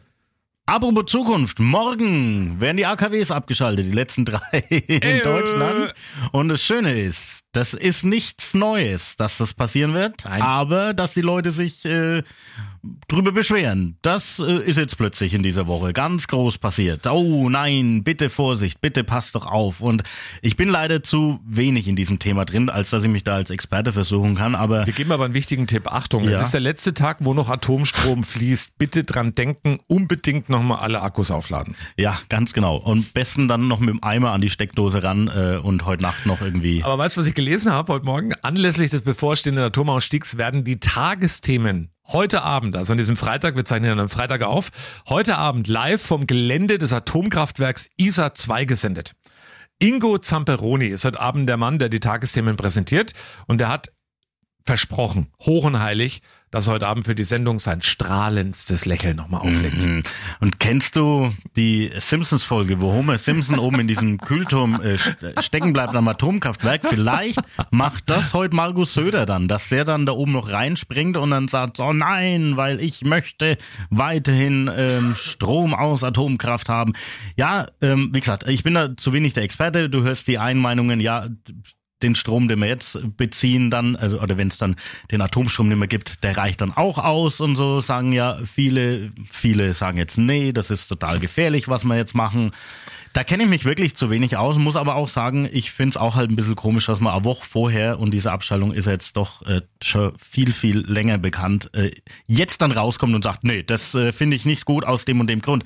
[0.68, 5.22] Apropos Zukunft, morgen werden die AKWs abgeschaltet, die letzten drei in Äh.
[5.22, 5.94] Deutschland.
[6.32, 11.22] Und das Schöne ist, das ist nichts Neues, dass das passieren wird, aber dass die
[11.22, 12.24] Leute sich äh,
[13.10, 13.98] drüber beschweren.
[14.02, 17.06] Das äh, ist jetzt plötzlich in dieser Woche ganz groß passiert.
[17.08, 19.82] Oh nein, bitte Vorsicht, bitte passt doch auf.
[19.82, 20.04] Und
[20.42, 23.50] ich bin leider zu wenig in diesem Thema drin, als dass ich mich da als
[23.50, 25.88] Experte versuchen kann, aber Wir geben aber einen wichtigen Tipp.
[25.92, 26.38] Achtung, Ja.
[26.40, 28.78] es ist der letzte Tag, wo noch Atomstrom fließt.
[28.78, 31.76] Bitte dran denken, unbedingt nochmal alle Akkus aufladen.
[31.98, 32.78] Ja, ganz genau.
[32.78, 36.26] Und besten dann noch mit dem Eimer an die Steckdose ran äh, und heute Nacht
[36.26, 36.84] noch irgendwie.
[36.84, 38.34] Aber weißt du, was ich gelesen habe heute Morgen?
[38.42, 44.00] Anlässlich des bevorstehenden Atomausstiegs werden die Tagesthemen heute Abend, also an diesem Freitag, wir zeichnen
[44.00, 44.70] am Freitag auf,
[45.08, 49.14] heute Abend live vom Gelände des Atomkraftwerks ISA 2 gesendet.
[49.80, 53.14] Ingo Zamperoni ist heute Abend der Mann, der die Tagesthemen präsentiert
[53.48, 53.92] und der hat
[54.66, 56.22] versprochen, hoch und heilig,
[56.52, 59.86] dass er heute Abend für die Sendung sein strahlendstes Lächeln nochmal auflegt.
[59.86, 60.04] Mhm.
[60.42, 65.72] Und kennst du die Simpsons-Folge, wo Homer Simpson oben in diesem Kühlturm äh, st- stecken
[65.72, 66.82] bleibt am Atomkraftwerk?
[66.86, 71.32] Vielleicht macht das heute Markus Söder dann, dass der dann da oben noch reinspringt und
[71.32, 73.58] dann sagt, oh nein, weil ich möchte
[73.90, 76.92] weiterhin ähm, Strom aus Atomkraft haben.
[77.38, 79.90] Ja, ähm, wie gesagt, ich bin da zu wenig der Experte.
[79.90, 81.28] Du hörst die Einmeinungen, ja,
[82.04, 84.76] den Strom, den wir jetzt beziehen, dann, äh, oder wenn es dann
[85.12, 89.12] den Atomstrom nicht mehr gibt, der reicht dann auch aus und so, sagen ja viele,
[89.30, 92.52] viele sagen jetzt, nee, das ist total gefährlich, was wir jetzt machen.
[93.14, 95.98] Da kenne ich mich wirklich zu wenig aus, muss aber auch sagen, ich finde es
[95.98, 99.18] auch halt ein bisschen komisch, dass man eine Woche vorher, und diese Abschaltung ist jetzt
[99.18, 101.92] doch äh, schon viel, viel länger bekannt, äh,
[102.28, 105.28] jetzt dann rauskommt und sagt, nee, das äh, finde ich nicht gut aus dem und
[105.28, 105.66] dem Grund.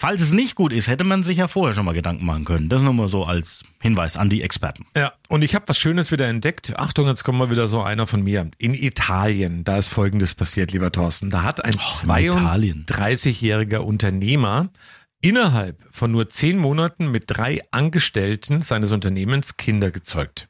[0.00, 2.68] Falls es nicht gut ist, hätte man sich ja vorher schon mal Gedanken machen können.
[2.68, 4.86] Das nur mal so als Hinweis an die Experten.
[4.96, 6.78] Ja, und ich habe was Schönes wieder entdeckt.
[6.78, 8.48] Achtung, jetzt kommt mal wieder so einer von mir.
[8.58, 11.30] In Italien, da ist Folgendes passiert, lieber Thorsten.
[11.30, 12.86] Da hat ein in Italien.
[12.88, 14.70] 32-jähriger Unternehmer
[15.20, 20.48] innerhalb von nur zehn Monaten mit drei Angestellten seines Unternehmens Kinder gezeugt.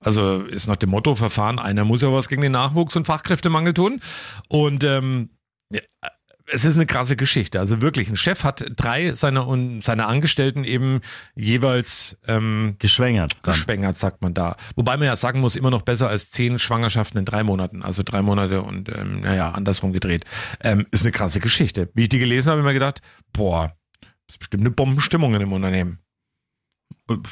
[0.00, 3.72] Also ist nach dem Motto Verfahren, einer muss ja was gegen den Nachwuchs und Fachkräftemangel
[3.72, 4.00] tun.
[4.48, 5.30] Und ähm,
[6.46, 7.58] es ist eine krasse Geschichte.
[7.58, 11.00] Also wirklich, ein Chef hat drei seiner, und seiner Angestellten eben
[11.34, 13.36] jeweils ähm, geschwängert.
[13.42, 13.54] dann.
[13.54, 14.56] Geschwängert, sagt man da.
[14.76, 17.82] Wobei man ja sagen muss, immer noch besser als zehn Schwangerschaften in drei Monaten.
[17.82, 20.24] Also drei Monate und ähm, naja, andersrum gedreht.
[20.60, 21.90] Ähm, ist eine krasse Geschichte.
[21.94, 23.00] Wie ich die gelesen habe, habe ich mir gedacht,
[23.32, 25.98] boah, das ist bestimmt eine Bombenstimmung in dem Unternehmen.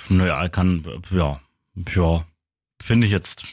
[0.08, 1.40] Naja, kann, ja,
[1.94, 2.26] ja,
[2.82, 3.44] finde ich jetzt,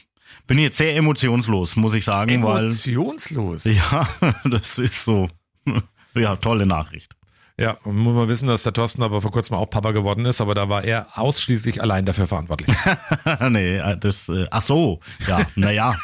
[0.46, 3.64] bin ich jetzt sehr emotionslos, muss ich sagen, Emotionslos?
[3.64, 4.08] weil, ja,
[4.44, 5.28] das ist so,
[6.14, 7.14] ja, tolle Nachricht.
[7.60, 10.40] Ja, und muss man wissen, dass der Thorsten aber vor kurzem auch Papa geworden ist,
[10.40, 12.74] aber da war er ausschließlich allein dafür verantwortlich.
[13.50, 15.94] nee, äh, das, äh, ach so, ja, naja,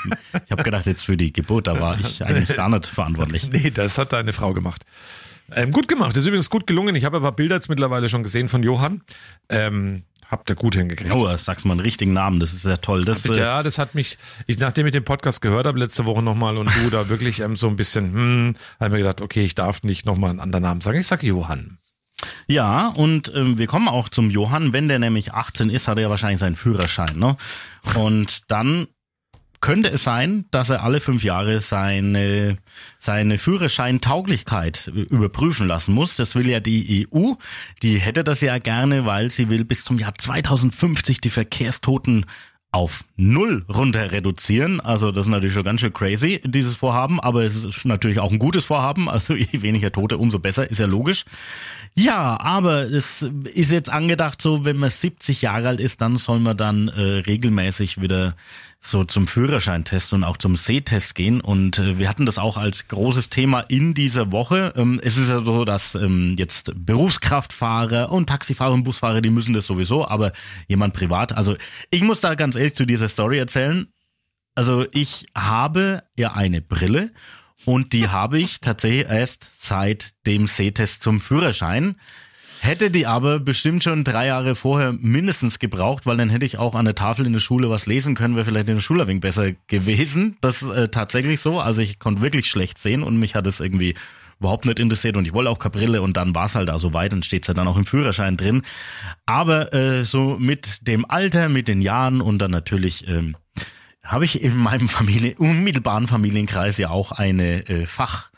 [0.44, 3.48] ich habe gedacht, jetzt für die Geburt, da war ich eigentlich gar nicht verantwortlich.
[3.52, 4.82] nee, das hat deine Frau gemacht.
[5.50, 6.94] Ähm, gut gemacht, ist übrigens gut gelungen.
[6.94, 9.00] Ich habe ein paar Bilder jetzt mittlerweile schon gesehen von Johann.
[9.48, 11.14] Ähm, habt ihr gut hingekriegt.
[11.14, 13.04] Oh, das sagst mal einen richtigen Namen, das ist ja toll.
[13.04, 16.22] Das, äh, ja, das hat mich, ich, nachdem ich den Podcast gehört habe letzte Woche
[16.22, 19.54] nochmal und du da wirklich ähm, so ein bisschen, hm, habe mir gedacht, okay, ich
[19.54, 20.98] darf nicht nochmal einen anderen Namen sagen.
[20.98, 21.78] Ich sage Johann.
[22.46, 24.72] Ja, und ähm, wir kommen auch zum Johann.
[24.72, 27.18] Wenn der nämlich 18 ist, hat er ja wahrscheinlich seinen Führerschein.
[27.18, 27.36] Ne?
[27.94, 28.88] Und dann
[29.60, 32.58] könnte es sein, dass er alle fünf Jahre seine,
[32.98, 36.16] seine Führerscheintauglichkeit überprüfen lassen muss.
[36.16, 37.32] Das will ja die EU.
[37.82, 42.26] Die hätte das ja gerne, weil sie will bis zum Jahr 2050 die Verkehrstoten
[42.76, 44.80] auf null runter reduzieren.
[44.80, 48.30] Also das ist natürlich schon ganz schön crazy, dieses Vorhaben, aber es ist natürlich auch
[48.30, 49.08] ein gutes Vorhaben.
[49.08, 51.24] Also je weniger Tote, umso besser, ist ja logisch.
[51.94, 56.38] Ja, aber es ist jetzt angedacht, so wenn man 70 Jahre alt ist, dann soll
[56.38, 58.36] man dann äh, regelmäßig wieder
[58.80, 61.40] so zum Führerscheintest und auch zum Sehtest gehen.
[61.40, 64.72] Und äh, wir hatten das auch als großes Thema in dieser Woche.
[64.76, 69.54] Ähm, es ist ja so, dass ähm, jetzt Berufskraftfahrer und Taxifahrer und Busfahrer, die müssen
[69.54, 70.32] das sowieso, aber
[70.68, 71.36] jemand privat.
[71.36, 71.56] Also
[71.90, 73.88] ich muss da ganz ehrlich zu dieser Story erzählen.
[74.54, 77.12] Also ich habe ja eine Brille
[77.64, 81.96] und die habe ich tatsächlich erst seit dem Sehtest zum Führerschein.
[82.66, 86.74] Hätte die aber bestimmt schon drei Jahre vorher mindestens gebraucht, weil dann hätte ich auch
[86.74, 89.06] an der Tafel in der Schule was lesen können, wäre vielleicht in der Schule ein
[89.06, 90.36] wenig besser gewesen.
[90.40, 91.60] Das ist äh, tatsächlich so.
[91.60, 93.94] Also ich konnte wirklich schlecht sehen und mich hat es irgendwie
[94.40, 96.80] überhaupt nicht interessiert und ich wollte auch keine Brille und dann war es halt da
[96.80, 98.62] so weit und steht's ja dann auch im Führerschein drin.
[99.26, 103.36] Aber äh, so mit dem Alter, mit den Jahren und dann natürlich ähm,
[104.02, 108.30] habe ich in meinem Familie, unmittelbaren Familienkreis ja auch eine äh, Fach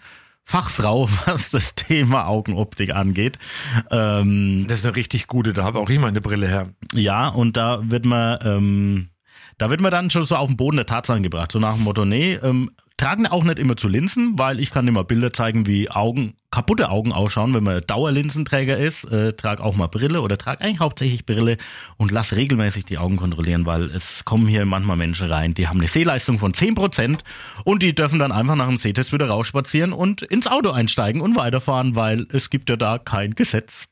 [0.48, 3.38] Fachfrau, was das Thema Augenoptik angeht.
[3.90, 6.70] Ähm, das ist eine richtig gute, da habe auch ich meine Brille her.
[6.94, 9.08] Ja, und da wird man, ähm,
[9.58, 11.52] da wird man dann schon so auf den Boden der Tatsachen gebracht.
[11.52, 14.86] So nach dem Motto, nee, ähm, tragen auch nicht immer zu Linsen, weil ich kann
[14.86, 19.04] immer Bilder zeigen, wie Augen, kaputte Augen ausschauen, wenn man Dauerlinsenträger ist.
[19.04, 21.56] Äh, trag auch mal Brille oder trag eigentlich hauptsächlich Brille
[21.96, 25.78] und lass regelmäßig die Augen kontrollieren, weil es kommen hier manchmal Menschen rein, die haben
[25.78, 27.20] eine Sehleistung von 10%
[27.64, 31.36] und die dürfen dann einfach nach dem Sehtest wieder rausspazieren und ins Auto einsteigen und
[31.36, 33.86] weiterfahren, weil es gibt ja da kein Gesetz.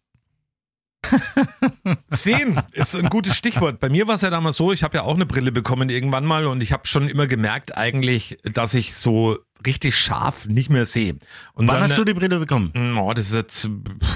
[2.09, 3.81] Sehen ist ein gutes Stichwort.
[3.81, 6.25] Bei mir war es ja damals so, ich habe ja auch eine Brille bekommen irgendwann
[6.25, 10.87] mal und ich habe schon immer gemerkt eigentlich, dass ich so richtig scharf nicht mehr
[10.87, 11.15] sehe.
[11.55, 12.97] Und Wann dann, hast du die Brille bekommen?
[12.99, 13.69] Oh, das ist jetzt,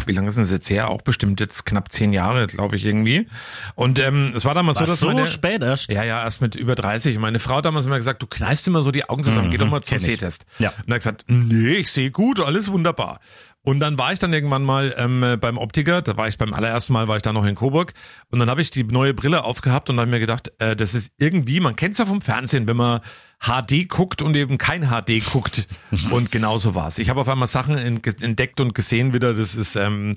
[0.06, 0.90] wie lange ist das jetzt her?
[0.90, 3.26] Auch bestimmt jetzt knapp zehn Jahre, glaube ich irgendwie.
[3.74, 5.90] Und ähm, es war damals Was, so, dass so meine, spät erst?
[5.90, 7.18] Ja, ja, erst mit über 30.
[7.18, 9.58] Meine Frau hat damals immer gesagt, du kneifst immer so die Augen zusammen, Mhm, geh
[9.58, 9.98] doch mal zum.
[9.98, 10.44] Sehtest.
[10.58, 10.68] Ja.
[10.68, 13.18] Und er hat gesagt, nee, ich sehe gut, alles wunderbar.
[13.62, 16.94] Und dann war ich dann irgendwann mal ähm, beim Optiker, da war ich beim allerersten
[16.94, 17.92] Mal, war ich da noch in Coburg
[18.30, 21.12] und dann habe ich die neue Brille aufgehabt und habe mir gedacht, äh, das ist
[21.18, 23.00] irgendwie, man kennt es ja vom Fernsehen, wenn man
[23.40, 25.68] HD guckt und eben kein HD guckt
[26.10, 26.98] und genauso war's.
[26.98, 30.14] Ich habe auf einmal Sachen en- entdeckt und gesehen wieder, das ist, ähm,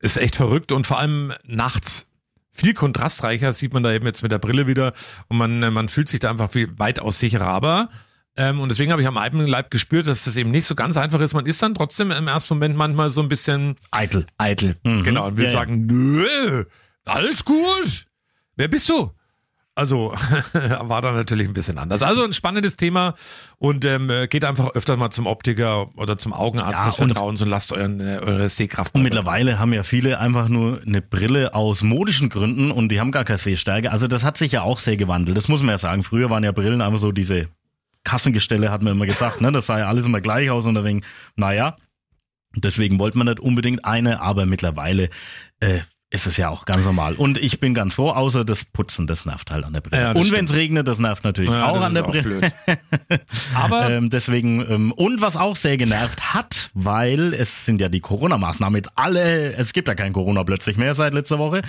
[0.00, 2.08] ist echt verrückt und vor allem nachts
[2.50, 4.92] viel kontrastreicher sieht man da eben jetzt mit der Brille wieder
[5.28, 7.46] und man, äh, man fühlt sich da einfach viel weitaus sicherer.
[7.46, 7.88] Aber
[8.36, 10.96] ähm, und deswegen habe ich am eigenen Leib gespürt, dass das eben nicht so ganz
[10.96, 11.34] einfach ist.
[11.34, 14.26] Man ist dann trotzdem im ersten Moment manchmal so ein bisschen eitel.
[14.38, 14.76] Eitel.
[14.84, 15.02] Mhm.
[15.04, 15.26] Genau.
[15.26, 15.58] Und will Ja, ja.
[15.58, 16.64] sagen, nö,
[17.04, 18.06] alles gut.
[18.56, 19.10] Wer bist du?
[19.76, 20.14] Also
[20.52, 22.02] war da natürlich ein bisschen anders.
[22.04, 23.14] Also ein spannendes Thema
[23.58, 27.42] und ähm, geht einfach öfter mal zum Optiker oder zum Augenarzt Ja, des und- Vertrauens
[27.42, 28.94] und lasst euren, äh, eure Sehkraft.
[28.94, 33.10] Und mittlerweile haben ja viele einfach nur eine Brille aus modischen Gründen und die haben
[33.10, 33.90] gar keine Sehstärke.
[33.90, 35.36] Also das hat sich ja auch sehr gewandelt.
[35.36, 36.04] Das muss man ja sagen.
[36.04, 37.48] Früher waren ja Brillen einfach so diese
[38.04, 39.40] Kassengestelle, hat man immer gesagt.
[39.40, 39.50] Ne?
[39.52, 41.02] Das sah ja alles immer gleich aus und deswegen,
[41.36, 41.76] naja,
[42.54, 45.08] deswegen wollte man nicht unbedingt eine, aber mittlerweile
[45.60, 45.80] äh,
[46.14, 47.14] ist es ja auch ganz normal.
[47.16, 50.00] Und ich bin ganz froh, außer das Putzen, das nervt halt an der Brille.
[50.00, 52.22] Ja, und wenn es regnet, das nervt natürlich Ja, auch an der Brille.
[52.22, 52.52] blöd.
[53.54, 58.00] Aber ähm, deswegen, ähm, und was auch sehr genervt hat, weil es sind ja die
[58.00, 61.62] Corona-Maßnahmen jetzt alle, es gibt ja kein Corona plötzlich mehr seit letzter Woche.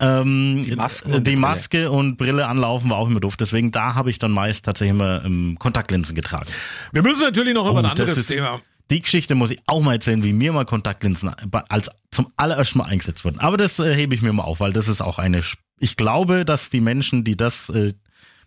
[0.00, 1.36] Ähm, Die Masken und die die.
[1.36, 3.36] Maske und Brille anlaufen war auch immer doof.
[3.36, 6.50] Deswegen, da habe ich dann meist tatsächlich immer ähm, Kontaktlinsen getragen.
[6.92, 8.60] wir müssen natürlich noch über ein Oh, anderes Thema.
[8.90, 11.30] Die Geschichte muss ich auch mal erzählen, wie mir mal Kontaktlinsen
[11.68, 13.38] als zum allerersten Mal eingesetzt wurden.
[13.38, 15.42] Aber das äh, hebe ich mir mal auf, weil das ist auch eine.
[15.78, 17.94] Ich glaube, dass die Menschen, die das äh,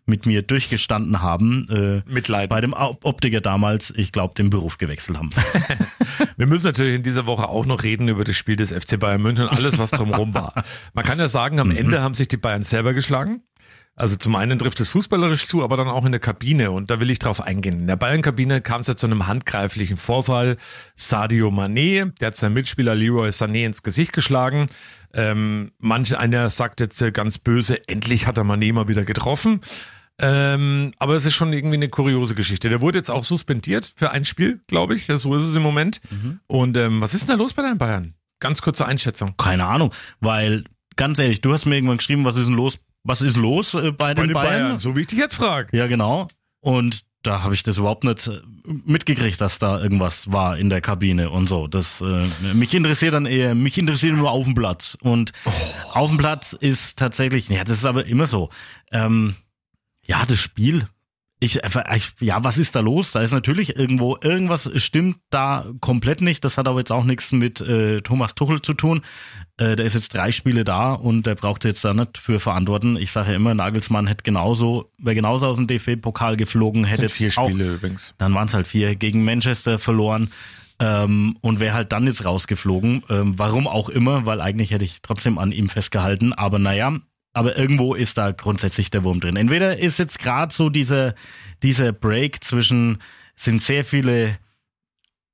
[0.06, 1.68] mit mir durchgestanden haben,
[2.08, 2.50] äh, Mitleid.
[2.50, 5.30] bei dem Op- Optiker damals, ich glaube, den Beruf gewechselt haben.
[6.38, 9.22] Wir müssen natürlich in dieser Woche auch noch reden über das Spiel des FC Bayern
[9.22, 10.54] München und alles, was drumherum war.
[10.94, 13.42] Man kann ja sagen, am Ende haben sich die Bayern selber geschlagen.
[13.98, 16.70] Also zum einen trifft es fußballerisch zu, aber dann auch in der Kabine.
[16.70, 17.82] Und da will ich drauf eingehen.
[17.82, 20.58] In der Bayern-Kabine kam es ja zu einem handgreiflichen Vorfall.
[20.94, 24.68] Sadio Mané, der hat seinen Mitspieler Leroy Sané ins Gesicht geschlagen.
[25.16, 29.62] Ähm, manch einer sagt jetzt ganz böse, endlich hat er Mané mal wieder getroffen.
[30.20, 32.70] Ähm, aber es ist schon irgendwie eine kuriose Geschichte.
[32.70, 35.08] Der wurde jetzt auch suspendiert für ein Spiel, glaube ich.
[35.08, 36.02] So ist es im Moment.
[36.46, 38.14] Und ähm, was ist denn da los bei deinen Bayern?
[38.40, 39.34] Ganz kurze Einschätzung.
[39.38, 42.78] Keine Ahnung, weil ganz ehrlich, du hast mir irgendwann geschrieben, was ist denn los?
[43.08, 44.80] Was ist los äh, bei, den Bayern?
[44.80, 45.76] so wie ich dich jetzt frage.
[45.76, 46.28] Ja, genau.
[46.60, 50.82] Und da habe ich das überhaupt nicht äh, mitgekriegt, dass da irgendwas war in der
[50.82, 51.68] Kabine und so.
[51.68, 54.98] Das äh, mich interessiert dann eher, mich interessiert nur auf dem Platz.
[55.02, 55.32] Und
[55.94, 58.50] auf dem Platz ist tatsächlich, ja, das ist aber immer so.
[58.92, 59.36] Ähm,
[60.04, 60.88] ja, das Spiel.
[61.40, 63.12] Ich, ich, ja, was ist da los?
[63.12, 66.44] Da ist natürlich irgendwo, irgendwas stimmt da komplett nicht.
[66.44, 69.02] Das hat aber jetzt auch nichts mit äh, Thomas Tuchel zu tun.
[69.58, 72.98] Äh, der ist jetzt drei Spiele da und der braucht jetzt da nicht für verantworten.
[72.98, 77.12] Ich sage ja immer, Nagelsmann hätte genauso, wäre genauso aus dem DFB-Pokal geflogen, hätte Sind
[77.12, 78.16] vier jetzt auch, Spiele übrigens.
[78.18, 80.32] Dann waren es halt vier gegen Manchester verloren.
[80.80, 83.04] Ähm, und wäre halt dann jetzt rausgeflogen.
[83.10, 86.34] Ähm, warum auch immer, weil eigentlich hätte ich trotzdem an ihm festgehalten.
[86.34, 87.00] Aber naja,
[87.38, 89.36] aber irgendwo ist da grundsätzlich der Wurm drin.
[89.36, 91.14] Entweder ist jetzt gerade so dieser,
[91.62, 92.98] dieser Break zwischen,
[93.36, 94.40] sind sehr viele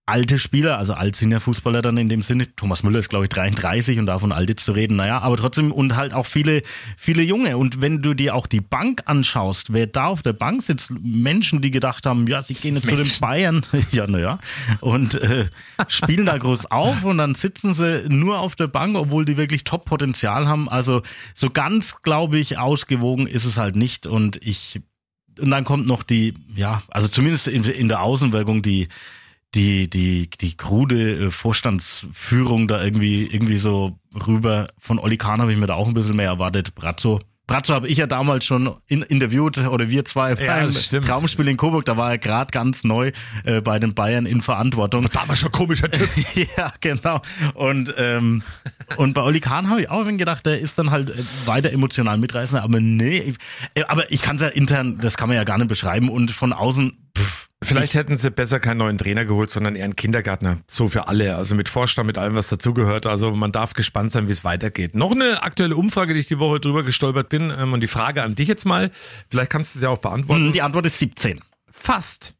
[0.06, 2.54] alte Spieler, also alt sind ja Fußballer dann in dem Sinne.
[2.56, 5.72] Thomas Müller ist, glaube ich, 33 und davon alt jetzt zu reden, naja, aber trotzdem
[5.72, 6.62] und halt auch viele,
[6.98, 7.58] viele Junge.
[7.58, 11.62] Und wenn du dir auch die Bank anschaust, wer da auf der Bank sitzt, Menschen,
[11.62, 14.40] die gedacht haben, ja, sie gehen jetzt zu den Bayern, ja, naja,
[14.82, 15.48] und äh,
[15.88, 19.64] spielen da groß auf und dann sitzen sie nur auf der Bank, obwohl die wirklich
[19.64, 20.68] Top-Potenzial haben.
[20.68, 21.02] Also
[21.34, 24.06] so ganz, glaube ich, ausgewogen ist es halt nicht.
[24.06, 24.82] Und ich,
[25.40, 28.90] und dann kommt noch die, ja, also zumindest in, in der Außenwirkung die,
[29.56, 34.70] die, die, die krude äh, Vorstandsführung da irgendwie, irgendwie so rüber.
[34.80, 36.76] Von Oli Kahn habe ich mir da auch ein bisschen mehr erwartet.
[36.76, 37.20] Brazzo.
[37.46, 41.08] Brazzo habe ich ja damals schon in, interviewt, oder wir zwei Ja, beim stimmt.
[41.08, 43.12] Traumspiel in Coburg, da war er gerade ganz neu
[43.44, 45.08] äh, bei den Bayern in Verantwortung.
[45.12, 46.08] Da war schon komischer Typ.
[46.58, 47.22] ja, genau.
[47.54, 48.44] Und, ähm,
[48.96, 52.18] und bei Oli Kahn habe ich auch gedacht, der ist dann halt äh, weiter emotional
[52.18, 53.34] mitreißender, aber nee,
[53.76, 56.32] äh, aber ich kann es ja intern, das kann man ja gar nicht beschreiben und
[56.32, 60.60] von außen, pff, Vielleicht hätten sie besser keinen neuen Trainer geholt, sondern eher einen Kindergärtner.
[60.68, 61.36] So für alle.
[61.38, 63.06] Also mit Vorstand, mit allem, was dazugehört.
[63.06, 64.96] Also man darf gespannt sein, wie es weitergeht.
[64.96, 67.54] Noch eine aktuelle Umfrage, die ich die Woche drüber gestolpert bin.
[67.58, 68.92] Ähm, Und die Frage an dich jetzt mal.
[69.30, 70.48] Vielleicht kannst du sie auch beantworten.
[70.48, 71.40] Hm, die Antwort ist 17.
[71.72, 72.34] Fast.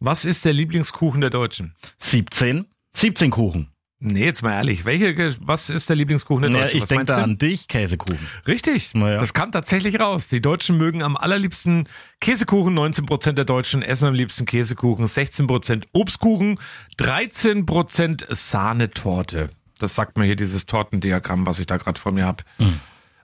[0.00, 1.74] Was ist der Lieblingskuchen der Deutschen?
[1.98, 2.66] 17?
[2.94, 3.68] 17 Kuchen.
[4.00, 4.84] Nee, jetzt mal ehrlich.
[4.84, 6.76] Welche, was ist der Lieblingskuchen der Ja, Deutschen?
[6.76, 8.18] ich Was denke da an dich, Käsekuchen.
[8.46, 8.94] Richtig.
[8.94, 9.18] Naja.
[9.18, 10.28] Das kam tatsächlich raus.
[10.28, 11.88] Die Deutschen mögen am allerliebsten
[12.20, 16.60] Käsekuchen, 19% der Deutschen essen am liebsten Käsekuchen, 16% Obstkuchen,
[17.00, 19.50] 13% Sahnetorte.
[19.80, 22.44] Das sagt mir hier dieses Tortendiagramm, was ich da gerade vor mir habe.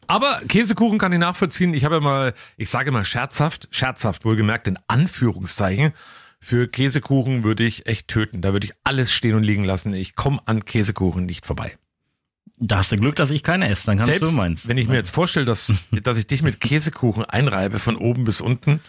[0.06, 1.72] Aber Käsekuchen kann ich nachvollziehen.
[1.74, 5.92] Ich habe ja mal, ich sage immer scherzhaft, scherzhaft wohlgemerkt in Anführungszeichen,
[6.44, 8.42] für Käsekuchen würde ich echt töten.
[8.42, 9.94] Da würde ich alles stehen und liegen lassen.
[9.94, 11.76] Ich komme an Käsekuchen nicht vorbei.
[12.58, 14.68] Da hast du Glück, dass ich keine esse, dann kannst Selbst du meins.
[14.68, 18.40] wenn ich mir jetzt vorstelle, dass, dass ich dich mit Käsekuchen einreibe von oben bis
[18.40, 18.80] unten.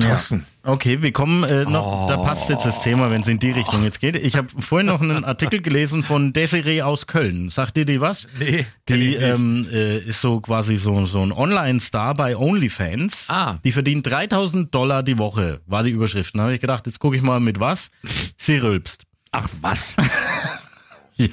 [0.00, 0.46] Thorsten.
[0.64, 2.24] Okay, wir kommen äh, noch, da Oh.
[2.24, 4.16] passt jetzt das Thema, wenn es in die Richtung jetzt geht.
[4.16, 7.50] Ich habe vorhin noch einen Artikel gelesen von Desiree aus Köln.
[7.50, 8.26] Sagt ihr die was?
[8.38, 13.26] Nee, Die ähm, äh, ist so quasi so, so ein Online-Star bei OnlyFans.
[13.28, 13.58] Ah.
[13.64, 16.34] Die verdient 3000 Dollar die Woche, war die Überschrift.
[16.34, 17.90] Da habe ich gedacht, jetzt gucke ich mal mit was.
[18.36, 19.04] Sie rülpst.
[19.30, 19.96] Ach was?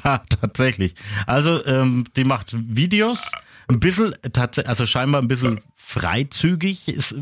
[0.04, 0.95] Ja, tatsächlich.
[1.28, 3.32] Also, ähm, die macht Videos,
[3.69, 7.15] ein bisschen, tats- also scheinbar ein bisschen freizügig ist,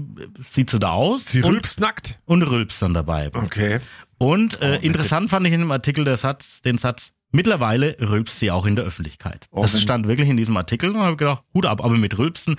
[0.49, 1.25] sieht sie da aus.
[1.25, 2.19] Sie Und- rülpst nackt?
[2.25, 3.31] Und rülpst dann dabei.
[3.33, 3.79] Okay.
[4.17, 8.39] Und äh, Oh, interessant fand ich in dem Artikel der Satz, den Satz, mittlerweile rülpst
[8.39, 9.47] sie auch in der Öffentlichkeit.
[9.51, 12.55] Oh, das stand wirklich in diesem Artikel und habe gedacht, Hut ab, aber mit Rülpsen,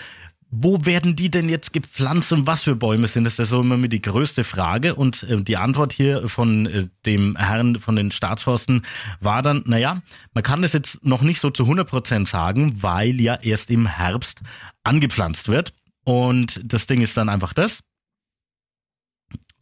[0.52, 3.38] wo werden die denn jetzt gepflanzt und was für Bäume sind das?
[3.38, 4.94] Das ist so immer mit die größte Frage.
[4.94, 8.86] Und äh, die Antwort hier von äh, dem Herrn von den Staatsforsten
[9.22, 10.04] war dann, naja,
[10.36, 13.88] man kann das jetzt noch nicht so zu 100 Prozent sagen, weil ja erst im
[13.88, 14.44] Herbst
[14.84, 15.74] angepflanzt wird.
[16.04, 17.80] Und das Ding ist dann einfach das.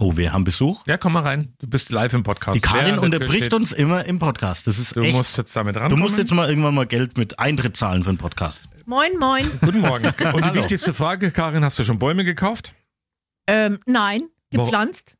[0.03, 0.81] Oh, wir haben Besuch.
[0.87, 1.53] Ja, komm mal rein.
[1.59, 2.55] Du bist live im Podcast.
[2.55, 4.65] Die Karin Wer unterbricht steht, uns immer im Podcast.
[4.65, 5.15] Das ist Du echt.
[5.15, 6.01] musst jetzt damit du rankommen.
[6.01, 8.67] musst jetzt mal irgendwann mal Geld mit Eintritt zahlen für einen Podcast.
[8.87, 9.45] Moin, moin.
[9.61, 10.07] Guten Morgen.
[10.33, 12.73] Und die wichtigste Frage, Karin, hast du schon Bäume gekauft?
[13.45, 15.17] Ähm, nein, gepflanzt.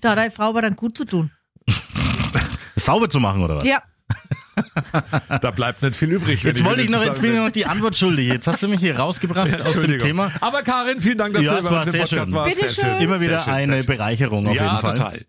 [0.00, 1.32] da hat deine Frau aber dann gut zu tun.
[2.76, 3.64] Sauber zu machen oder was?
[3.64, 3.82] Ja.
[5.40, 6.44] Da bleibt nicht viel übrig.
[6.44, 8.28] wenn Jetzt wollte ich noch, jetzt bin ich noch die Antwort schuldig.
[8.28, 9.98] Jetzt hast du mich hier rausgebracht aus dem.
[9.98, 10.30] Thema.
[10.40, 12.32] Aber Karin, vielen Dank, dass Ja, du bei uns im Podcast schön.
[12.32, 12.54] warst.
[12.56, 13.02] Bitte Sehr schön.
[13.02, 13.86] Immer wieder schön, eine schön.
[13.86, 14.94] Bereicherung auf ja, jeden Fall.
[14.94, 15.20] total.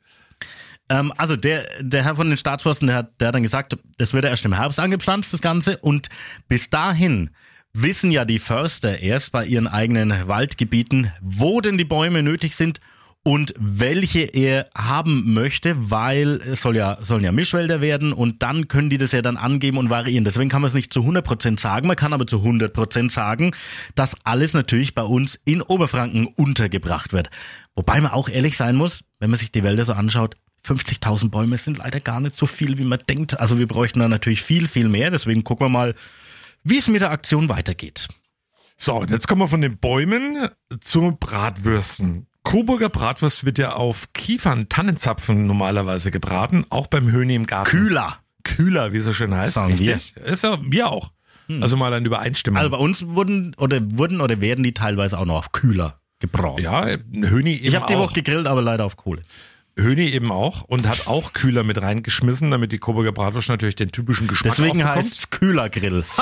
[0.89, 4.13] Ähm, also der, der Herr von den Staatsforsten, der hat, der hat dann gesagt, das
[4.13, 5.77] wird erst im Herbst angepflanzt, das Ganze.
[5.77, 6.09] Und
[6.47, 7.29] bis dahin
[7.73, 12.79] wissen ja die Förster erst bei ihren eigenen Waldgebieten, wo denn die Bäume nötig sind
[13.23, 18.67] und welche er haben möchte, weil es soll ja, sollen ja Mischwälder werden und dann
[18.67, 20.25] können die das ja dann angeben und variieren.
[20.25, 23.51] Deswegen kann man es nicht zu 100% sagen, man kann aber zu 100% sagen,
[23.93, 27.29] dass alles natürlich bei uns in Oberfranken untergebracht wird.
[27.75, 31.57] Wobei man auch ehrlich sein muss, wenn man sich die Wälder so anschaut, 50.000 Bäume
[31.57, 33.39] sind leider gar nicht so viel, wie man denkt.
[33.39, 35.11] Also wir bräuchten da natürlich viel, viel mehr.
[35.11, 35.95] Deswegen gucken wir mal,
[36.63, 38.07] wie es mit der Aktion weitergeht.
[38.77, 40.49] So, und jetzt kommen wir von den Bäumen
[40.79, 42.27] zu Bratwürsten.
[42.43, 47.69] Coburger Bratwurst wird ja auf Kiefern, Tannenzapfen normalerweise gebraten, auch beim Höhni im Garten.
[47.69, 48.17] Kühler.
[48.43, 49.53] Kühler, wie es so schön heißt.
[49.53, 49.95] Sagen wir.
[49.95, 50.17] richtig.
[50.23, 51.11] Ist ja wir auch.
[51.59, 52.57] Also mal eine Übereinstimmung.
[52.57, 56.61] Also bei uns wurden oder wurden oder werden die teilweise auch noch auf Kühler gebraten.
[56.61, 58.03] ja, Höhni eben ich habe die auch.
[58.03, 59.23] Woche gegrillt, aber leider auf Kohle.
[59.81, 63.91] Höhni eben auch und hat auch Kühler mit reingeschmissen, damit die Coburger Bratwurst natürlich den
[63.91, 66.03] typischen Geschmack Deswegen heißt es Kühlergrill.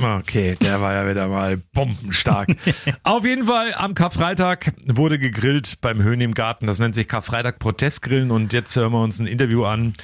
[0.00, 2.48] Okay, der war ja wieder mal bombenstark.
[3.02, 6.66] Auf jeden Fall, am Karfreitag wurde gegrillt beim Höhen im Garten.
[6.66, 9.94] Das nennt sich Karfreitag Protestgrillen und jetzt hören wir uns ein Interview an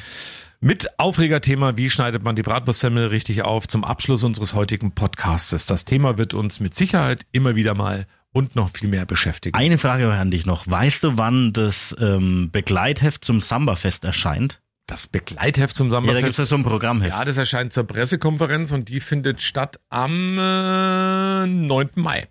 [0.60, 5.66] mit Aufregerthema, wie schneidet man die Bratwurstsemmel richtig auf zum Abschluss unseres heutigen Podcasts.
[5.66, 9.56] Das Thema wird uns mit Sicherheit immer wieder mal und noch viel mehr beschäftigen.
[9.56, 10.66] Eine Frage an dich noch.
[10.66, 14.60] Weißt du, wann das ähm, Begleitheft zum Samba-Fest erscheint?
[14.86, 17.16] Das Begleitheft zum Ja, da gibt es so ein Programmheft.
[17.16, 21.90] Ja, das erscheint zur Pressekonferenz und die findet statt am äh, 9.
[21.96, 22.28] Mai.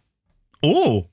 [0.61, 1.05] Oh,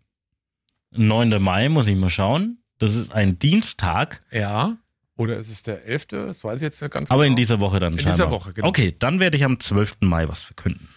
[0.93, 1.43] 9.
[1.43, 2.59] Mai, muss ich mal schauen.
[2.79, 4.79] Das ist ein Dienstag, Ja.
[5.17, 6.07] Oder ist es der 11.?
[6.07, 7.33] Das weiß ich jetzt nicht ganz aber genau.
[7.33, 8.15] in dieser Woche dann In scheinbar.
[8.15, 8.67] dieser Woche, genau.
[8.67, 9.99] Okay, dann werde ich am 12.
[10.01, 10.89] Mai was verkünden.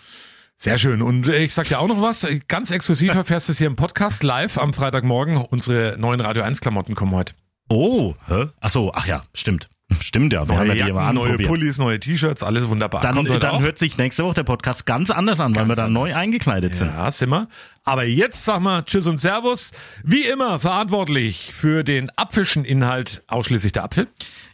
[0.59, 1.03] Sehr schön.
[1.03, 2.27] Und äh, ich sag dir auch noch was.
[2.47, 5.37] Ganz exklusiv erfährst du es hier im Podcast live am Freitagmorgen.
[5.37, 7.33] Unsere neuen Radio 1 Klamotten kommen heute.
[7.69, 8.47] Oh, hä?
[8.59, 9.69] Ach so, ach ja, stimmt.
[10.01, 11.37] Stimmt ja, wir haben Neue ja die Jacken, immer neue.
[11.37, 13.01] Pullis, neue T-Shirts, alles wunderbar.
[13.01, 15.93] Dann, dann hört sich nächste Woche der Podcast ganz anders an, weil wir Ganz dann
[15.93, 16.87] neu eingekleidet sind.
[16.87, 17.47] Ja, sind wir.
[17.83, 19.71] Aber jetzt sag mal Tschüss und Servus.
[20.03, 24.07] Wie immer verantwortlich für den apfelschen Inhalt ausschließlich der Apfel.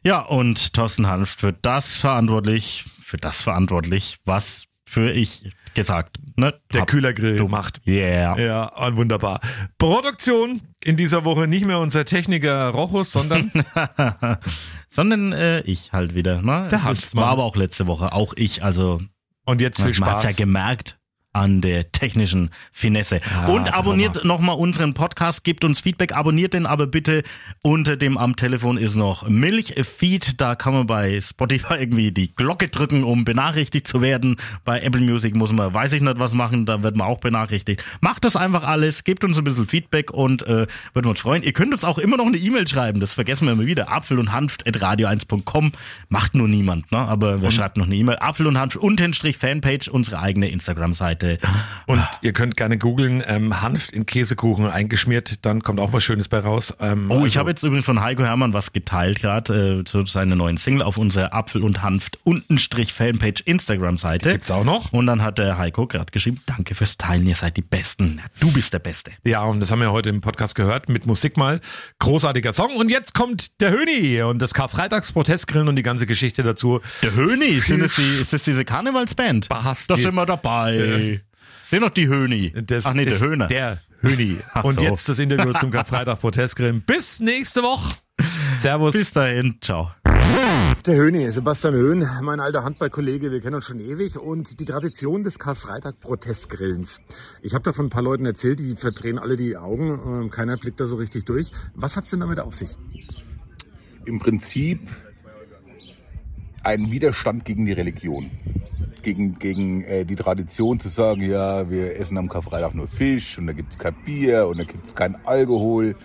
[0.04, 6.54] Ja, und Thorsten Hanft für das verantwortlich, für das verantwortlich, was für ich gesagt, ne?
[6.74, 6.88] Der hab.
[6.90, 7.82] Kühlergrill Du- macht.
[7.88, 8.38] Yeah.
[8.40, 9.40] Ja, und wunderbar.
[9.78, 13.52] Produktion in dieser Woche nicht mehr unser Techniker Rochus, sondern
[14.90, 16.42] Sondern äh, ich halt wieder.
[16.42, 16.68] Ne?
[16.70, 18.64] Der Es ist, war aber auch letzte Woche, auch ich.
[18.64, 19.02] Also
[19.46, 20.38] und jetzt viel man hat's ja Spaß.
[20.38, 20.98] gemerkt.
[21.34, 23.20] An der technischen Finesse.
[23.48, 27.24] und abonniert nochmal unseren Podcast, gebt uns Feedback, abonniert den aber bitte.
[27.64, 32.68] Unter dem am Telefon ist noch Milchfeed, da kann man bei Spotify irgendwie die Glocke
[32.68, 34.38] drücken, um benachrichtigt zu werden.
[34.64, 37.84] Bei Apple Music muss man, weiß ich nicht, was machen, da wird man auch benachrichtigt.
[38.00, 41.42] Macht das einfach alles, gebt uns ein bisschen Feedback und äh, würden uns freuen.
[41.42, 43.92] Ihr könnt uns auch immer noch eine E-Mail schreiben, das vergessen wir immer wieder.
[43.92, 45.72] Apfel und Hanft at radio1.com.
[46.10, 47.00] Macht nur niemand, ne?
[47.00, 48.18] aber wer schreibt noch eine E-Mail?
[48.20, 51.23] Apfel und Hanft, Unterstrich Fanpage, unsere eigene Instagram-Seite.
[51.88, 56.28] Und ihr könnt gerne googeln, ähm, Hanf in Käsekuchen eingeschmiert, dann kommt auch was Schönes
[56.28, 56.74] bei raus.
[56.80, 60.06] Ähm, Oh, ich also- habe jetzt übrigens von Heiko Hermann was geteilt gerade äh, zu
[60.06, 64.32] seiner neuen Single auf unserer Apfel und Hanft Untenstrich Fanpage Instagram-Seite.
[64.32, 64.94] Gibt's auch noch.
[64.94, 68.22] Und dann hat der Heiko gerade geschrieben, danke fürs Teilen, ihr seid die Besten.
[68.40, 69.12] Du bist der Beste.
[69.24, 71.60] Ja, und das haben wir heute im Podcast gehört mit Musik mal.
[72.00, 72.76] Großartiger Song.
[72.76, 76.80] Und jetzt kommt der Höni und das Karfreitags-Protestgrillen und die ganze Geschichte dazu.
[77.02, 79.50] Der Höni, sind das die, ist das diese Karnevalsband?
[79.50, 79.88] Basti.
[79.88, 81.13] Da sind wir dabei.
[81.74, 82.54] Sind doch die Höni.
[82.68, 83.48] Das Ach nee, der ist Höhner.
[83.48, 84.38] Der Höni.
[84.54, 84.82] Ach Und so.
[84.82, 86.84] jetzt das Interview zum Karfreitag-Protestgrillen.
[86.84, 87.96] Bis nächste Woche.
[88.58, 88.94] Servus.
[88.94, 89.90] Bis dahin, ciao.
[90.06, 95.24] Der Höhni, Sebastian Höhn, mein alter Handballkollege, wir kennen uns schon ewig und die Tradition
[95.24, 97.00] des Karfreitag-Protestgrillens.
[97.42, 100.58] Ich habe da von ein paar Leuten erzählt, die verdrehen alle die Augen, äh, keiner
[100.58, 101.50] blickt da so richtig durch.
[101.74, 102.70] Was hat's denn damit auf sich?
[104.06, 104.80] Im Prinzip
[106.64, 108.32] ein Widerstand gegen die Religion.
[109.02, 113.48] Gegen, gegen äh, die Tradition zu sagen, ja, wir essen am Karfreitag nur Fisch und
[113.48, 115.96] da gibt's kein Bier und da gibt's kein Alkohol.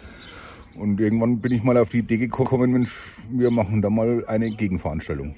[0.75, 2.93] Und irgendwann bin ich mal auf die Idee gekommen, Mensch,
[3.31, 5.37] wir machen da mal eine Gegenveranstaltung.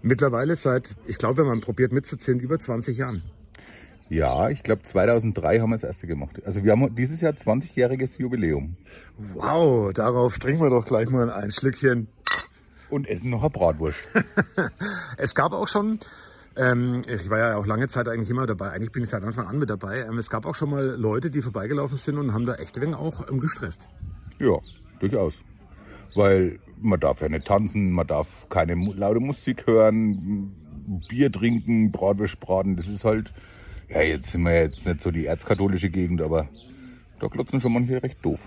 [0.00, 3.22] Mittlerweile seit, ich glaube, wenn man probiert mitzuzählen, über 20 Jahren.
[4.10, 6.40] Ja, ich glaube 2003 haben wir das erste gemacht.
[6.46, 8.76] Also wir haben dieses Jahr 20-jähriges Jubiläum.
[9.34, 12.08] Wow, darauf trinken wir doch gleich mal ein Schlückchen.
[12.90, 13.98] Und essen noch eine Bratwurst.
[15.16, 15.98] Es gab auch schon,
[16.56, 19.46] ähm, ich war ja auch lange Zeit eigentlich immer dabei, eigentlich bin ich seit Anfang
[19.46, 22.46] an mit dabei, ähm, es gab auch schon mal Leute, die vorbeigelaufen sind und haben
[22.46, 23.86] da echt wegen auch ähm, gestresst.
[24.38, 24.58] Ja,
[25.00, 25.40] durchaus.
[26.14, 30.54] Weil man darf ja nicht tanzen, man darf keine laute Musik hören,
[31.08, 32.76] Bier trinken, Bratwurst braten.
[32.76, 33.32] Das ist halt,
[33.88, 36.48] ja, jetzt sind wir jetzt nicht so die erzkatholische Gegend, aber
[37.20, 38.40] da klotzen schon manche recht doof.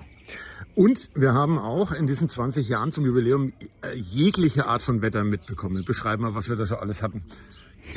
[0.75, 5.23] Und wir haben auch in diesen 20 Jahren zum Jubiläum äh, jegliche Art von Wetter
[5.23, 5.83] mitbekommen.
[5.85, 7.23] Beschreib mal, was wir da schon alles hatten.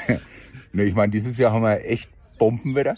[0.72, 2.96] ne, ich meine, dieses Jahr haben wir echt Bombenwetter.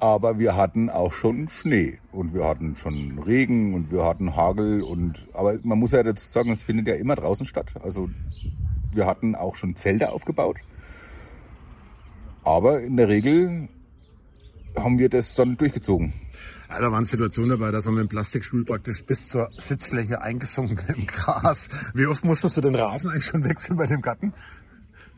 [0.00, 4.82] Aber wir hatten auch schon Schnee und wir hatten schon Regen und wir hatten Hagel
[4.82, 7.68] und aber man muss ja dazu sagen, es findet ja immer draußen statt.
[7.82, 8.10] Also
[8.92, 10.56] wir hatten auch schon Zelte aufgebaut.
[12.42, 13.68] Aber in der Regel
[14.76, 16.12] haben wir das dann durchgezogen.
[16.74, 20.84] Ja, da waren Situationen dabei, da sind wir im Plastikstuhl praktisch bis zur Sitzfläche eingesunken
[20.96, 21.68] im Gras.
[21.94, 24.34] Wie oft musstest du den Rasen eigentlich schon wechseln bei dem Garten?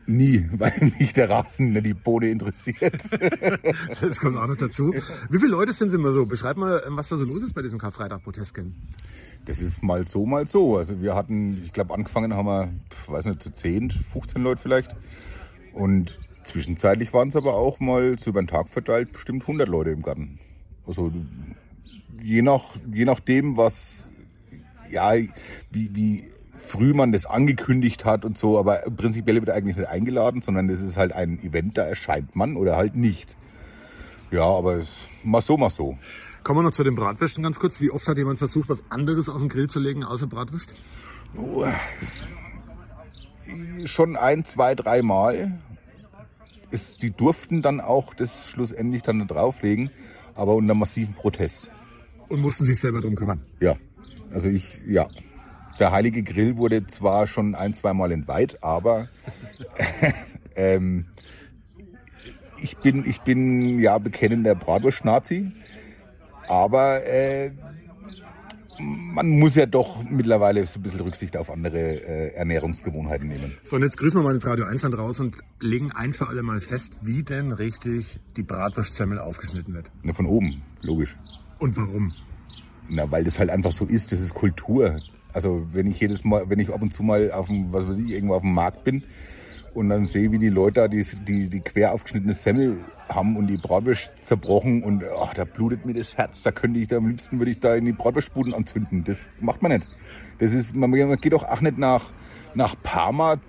[0.05, 3.01] Nie, weil mich der Rasen nicht die Bohne interessiert.
[4.01, 4.93] Das kommt auch noch dazu.
[5.31, 6.27] Wie viele Leute sind es immer so?
[6.27, 8.75] Beschreib mal, ähm, was da so los ist bei diesem Karfreitag-Protestgrillen.
[9.45, 10.77] Das ist mal so, mal so.
[10.77, 12.71] Also wir hatten, ich glaube, angefangen haben wir,
[13.07, 14.95] weiß nicht, zu 10, 15 Leute vielleicht.
[15.73, 19.89] Und zwischenzeitlich waren es aber auch mal so über den Tag verteilt bestimmt 100 Leute
[19.89, 20.39] im Garten.
[20.87, 21.11] Also
[22.21, 24.09] je nach, je nachdem, was,
[24.89, 25.13] ja,
[25.71, 26.29] wie, wie
[26.67, 30.79] früh man das angekündigt hat und so, aber prinzipiell wird eigentlich nicht eingeladen, sondern das
[30.81, 33.35] ist halt ein Event, da erscheint man oder halt nicht.
[34.31, 34.89] Ja, aber es,
[35.23, 35.97] mal so, mal so.
[36.43, 37.79] Kommen wir noch zu den Bratwürsten ganz kurz.
[37.79, 40.67] Wie oft hat jemand versucht, was anderes auf den Grill zu legen, außer Bratwurst?
[41.37, 41.65] Oh,
[42.01, 42.27] es-
[43.85, 45.59] schon ein, zwei, drei Mal.
[46.71, 49.89] Es, die durften dann auch das schlussendlich dann da drauflegen,
[50.37, 51.69] aber unter massivem Protest.
[52.29, 53.41] Und mussten sich selber drum kümmern.
[53.59, 53.75] Ja,
[54.31, 55.07] also ich, ja.
[55.79, 59.09] Der Heilige Grill wurde zwar schon ein, zwei Mal entweiht, aber
[60.55, 61.05] ähm,
[62.61, 65.51] ich bin, ich bin ja bekennender Bratwurst-Nazi,
[66.47, 67.51] aber äh,
[68.79, 73.57] man muss ja doch mittlerweile so ein bisschen Rücksicht auf andere äh, Ernährungsgewohnheiten nehmen.
[73.65, 76.27] So, und jetzt grüßen wir mal ins Radio 1 Land raus und legen ein für
[76.27, 79.89] alle Mal fest, wie denn richtig die Bratwurstsemmel aufgeschnitten wird.
[80.03, 81.15] Na, von oben, logisch.
[81.59, 82.13] Und warum?
[82.89, 84.99] Na, weil das halt einfach so ist, das ist Kultur.
[85.33, 87.97] Also wenn ich jedes Mal, wenn ich ab und zu mal auf dem, was weiß
[87.99, 89.03] ich, irgendwo auf dem Markt bin
[89.77, 93.45] und dann sehe, wie die Leute da die, die, die quer aufgeschnittene Semmel haben und
[93.45, 97.07] die Bratwurst zerbrochen und ach, da blutet mir das Herz, da könnte ich da am
[97.07, 99.03] liebsten würde ich da in die Bratwurstbuden anzünden.
[99.03, 99.87] Das macht man nicht.
[100.39, 102.11] Das ist, man, geht doch auch nicht nach
[102.55, 103.39] nach Parma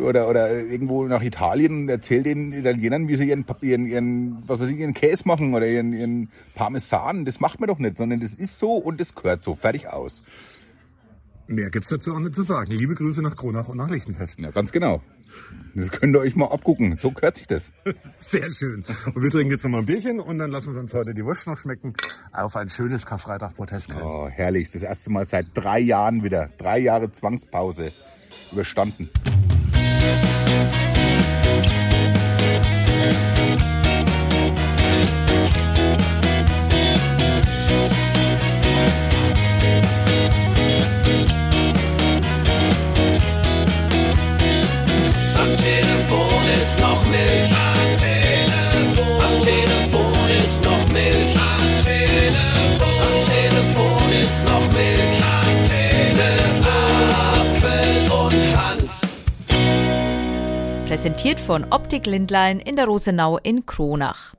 [0.00, 4.60] oder, oder irgendwo nach Italien und erzählt den Italienern, wie sie ihren, ihren, ihren, was
[4.60, 7.24] weiß ich, ihren Käse machen oder ihren, ihren Parmesan.
[7.24, 9.56] Das macht man doch nicht, sondern das ist so und das gehört so.
[9.56, 10.22] Fertig aus.
[11.48, 12.70] Mehr gibt's dazu auch nicht zu sagen.
[12.70, 14.38] Liebe Grüße nach Kronach und nach Lichtenfest.
[14.38, 15.02] Ja, ganz genau.
[15.74, 16.96] Das könnt ihr euch mal abgucken.
[16.96, 17.72] So hört sich das.
[18.18, 18.84] Sehr schön.
[19.14, 21.46] Und wir trinken jetzt nochmal ein Bierchen und dann lassen wir uns heute die Wurst
[21.46, 21.94] noch schmecken.
[22.32, 24.06] Auf ein schönes Karfreitag-Protestgrillen.
[24.06, 24.70] Oh, herrlich.
[24.70, 26.50] Das erste Mal seit drei Jahren wieder.
[26.58, 27.90] Drei Jahre Zwangspause.
[28.52, 29.08] Überstanden.
[60.92, 64.34] Präsentiert von Optik Lindlein in der Rosenau in Kronach.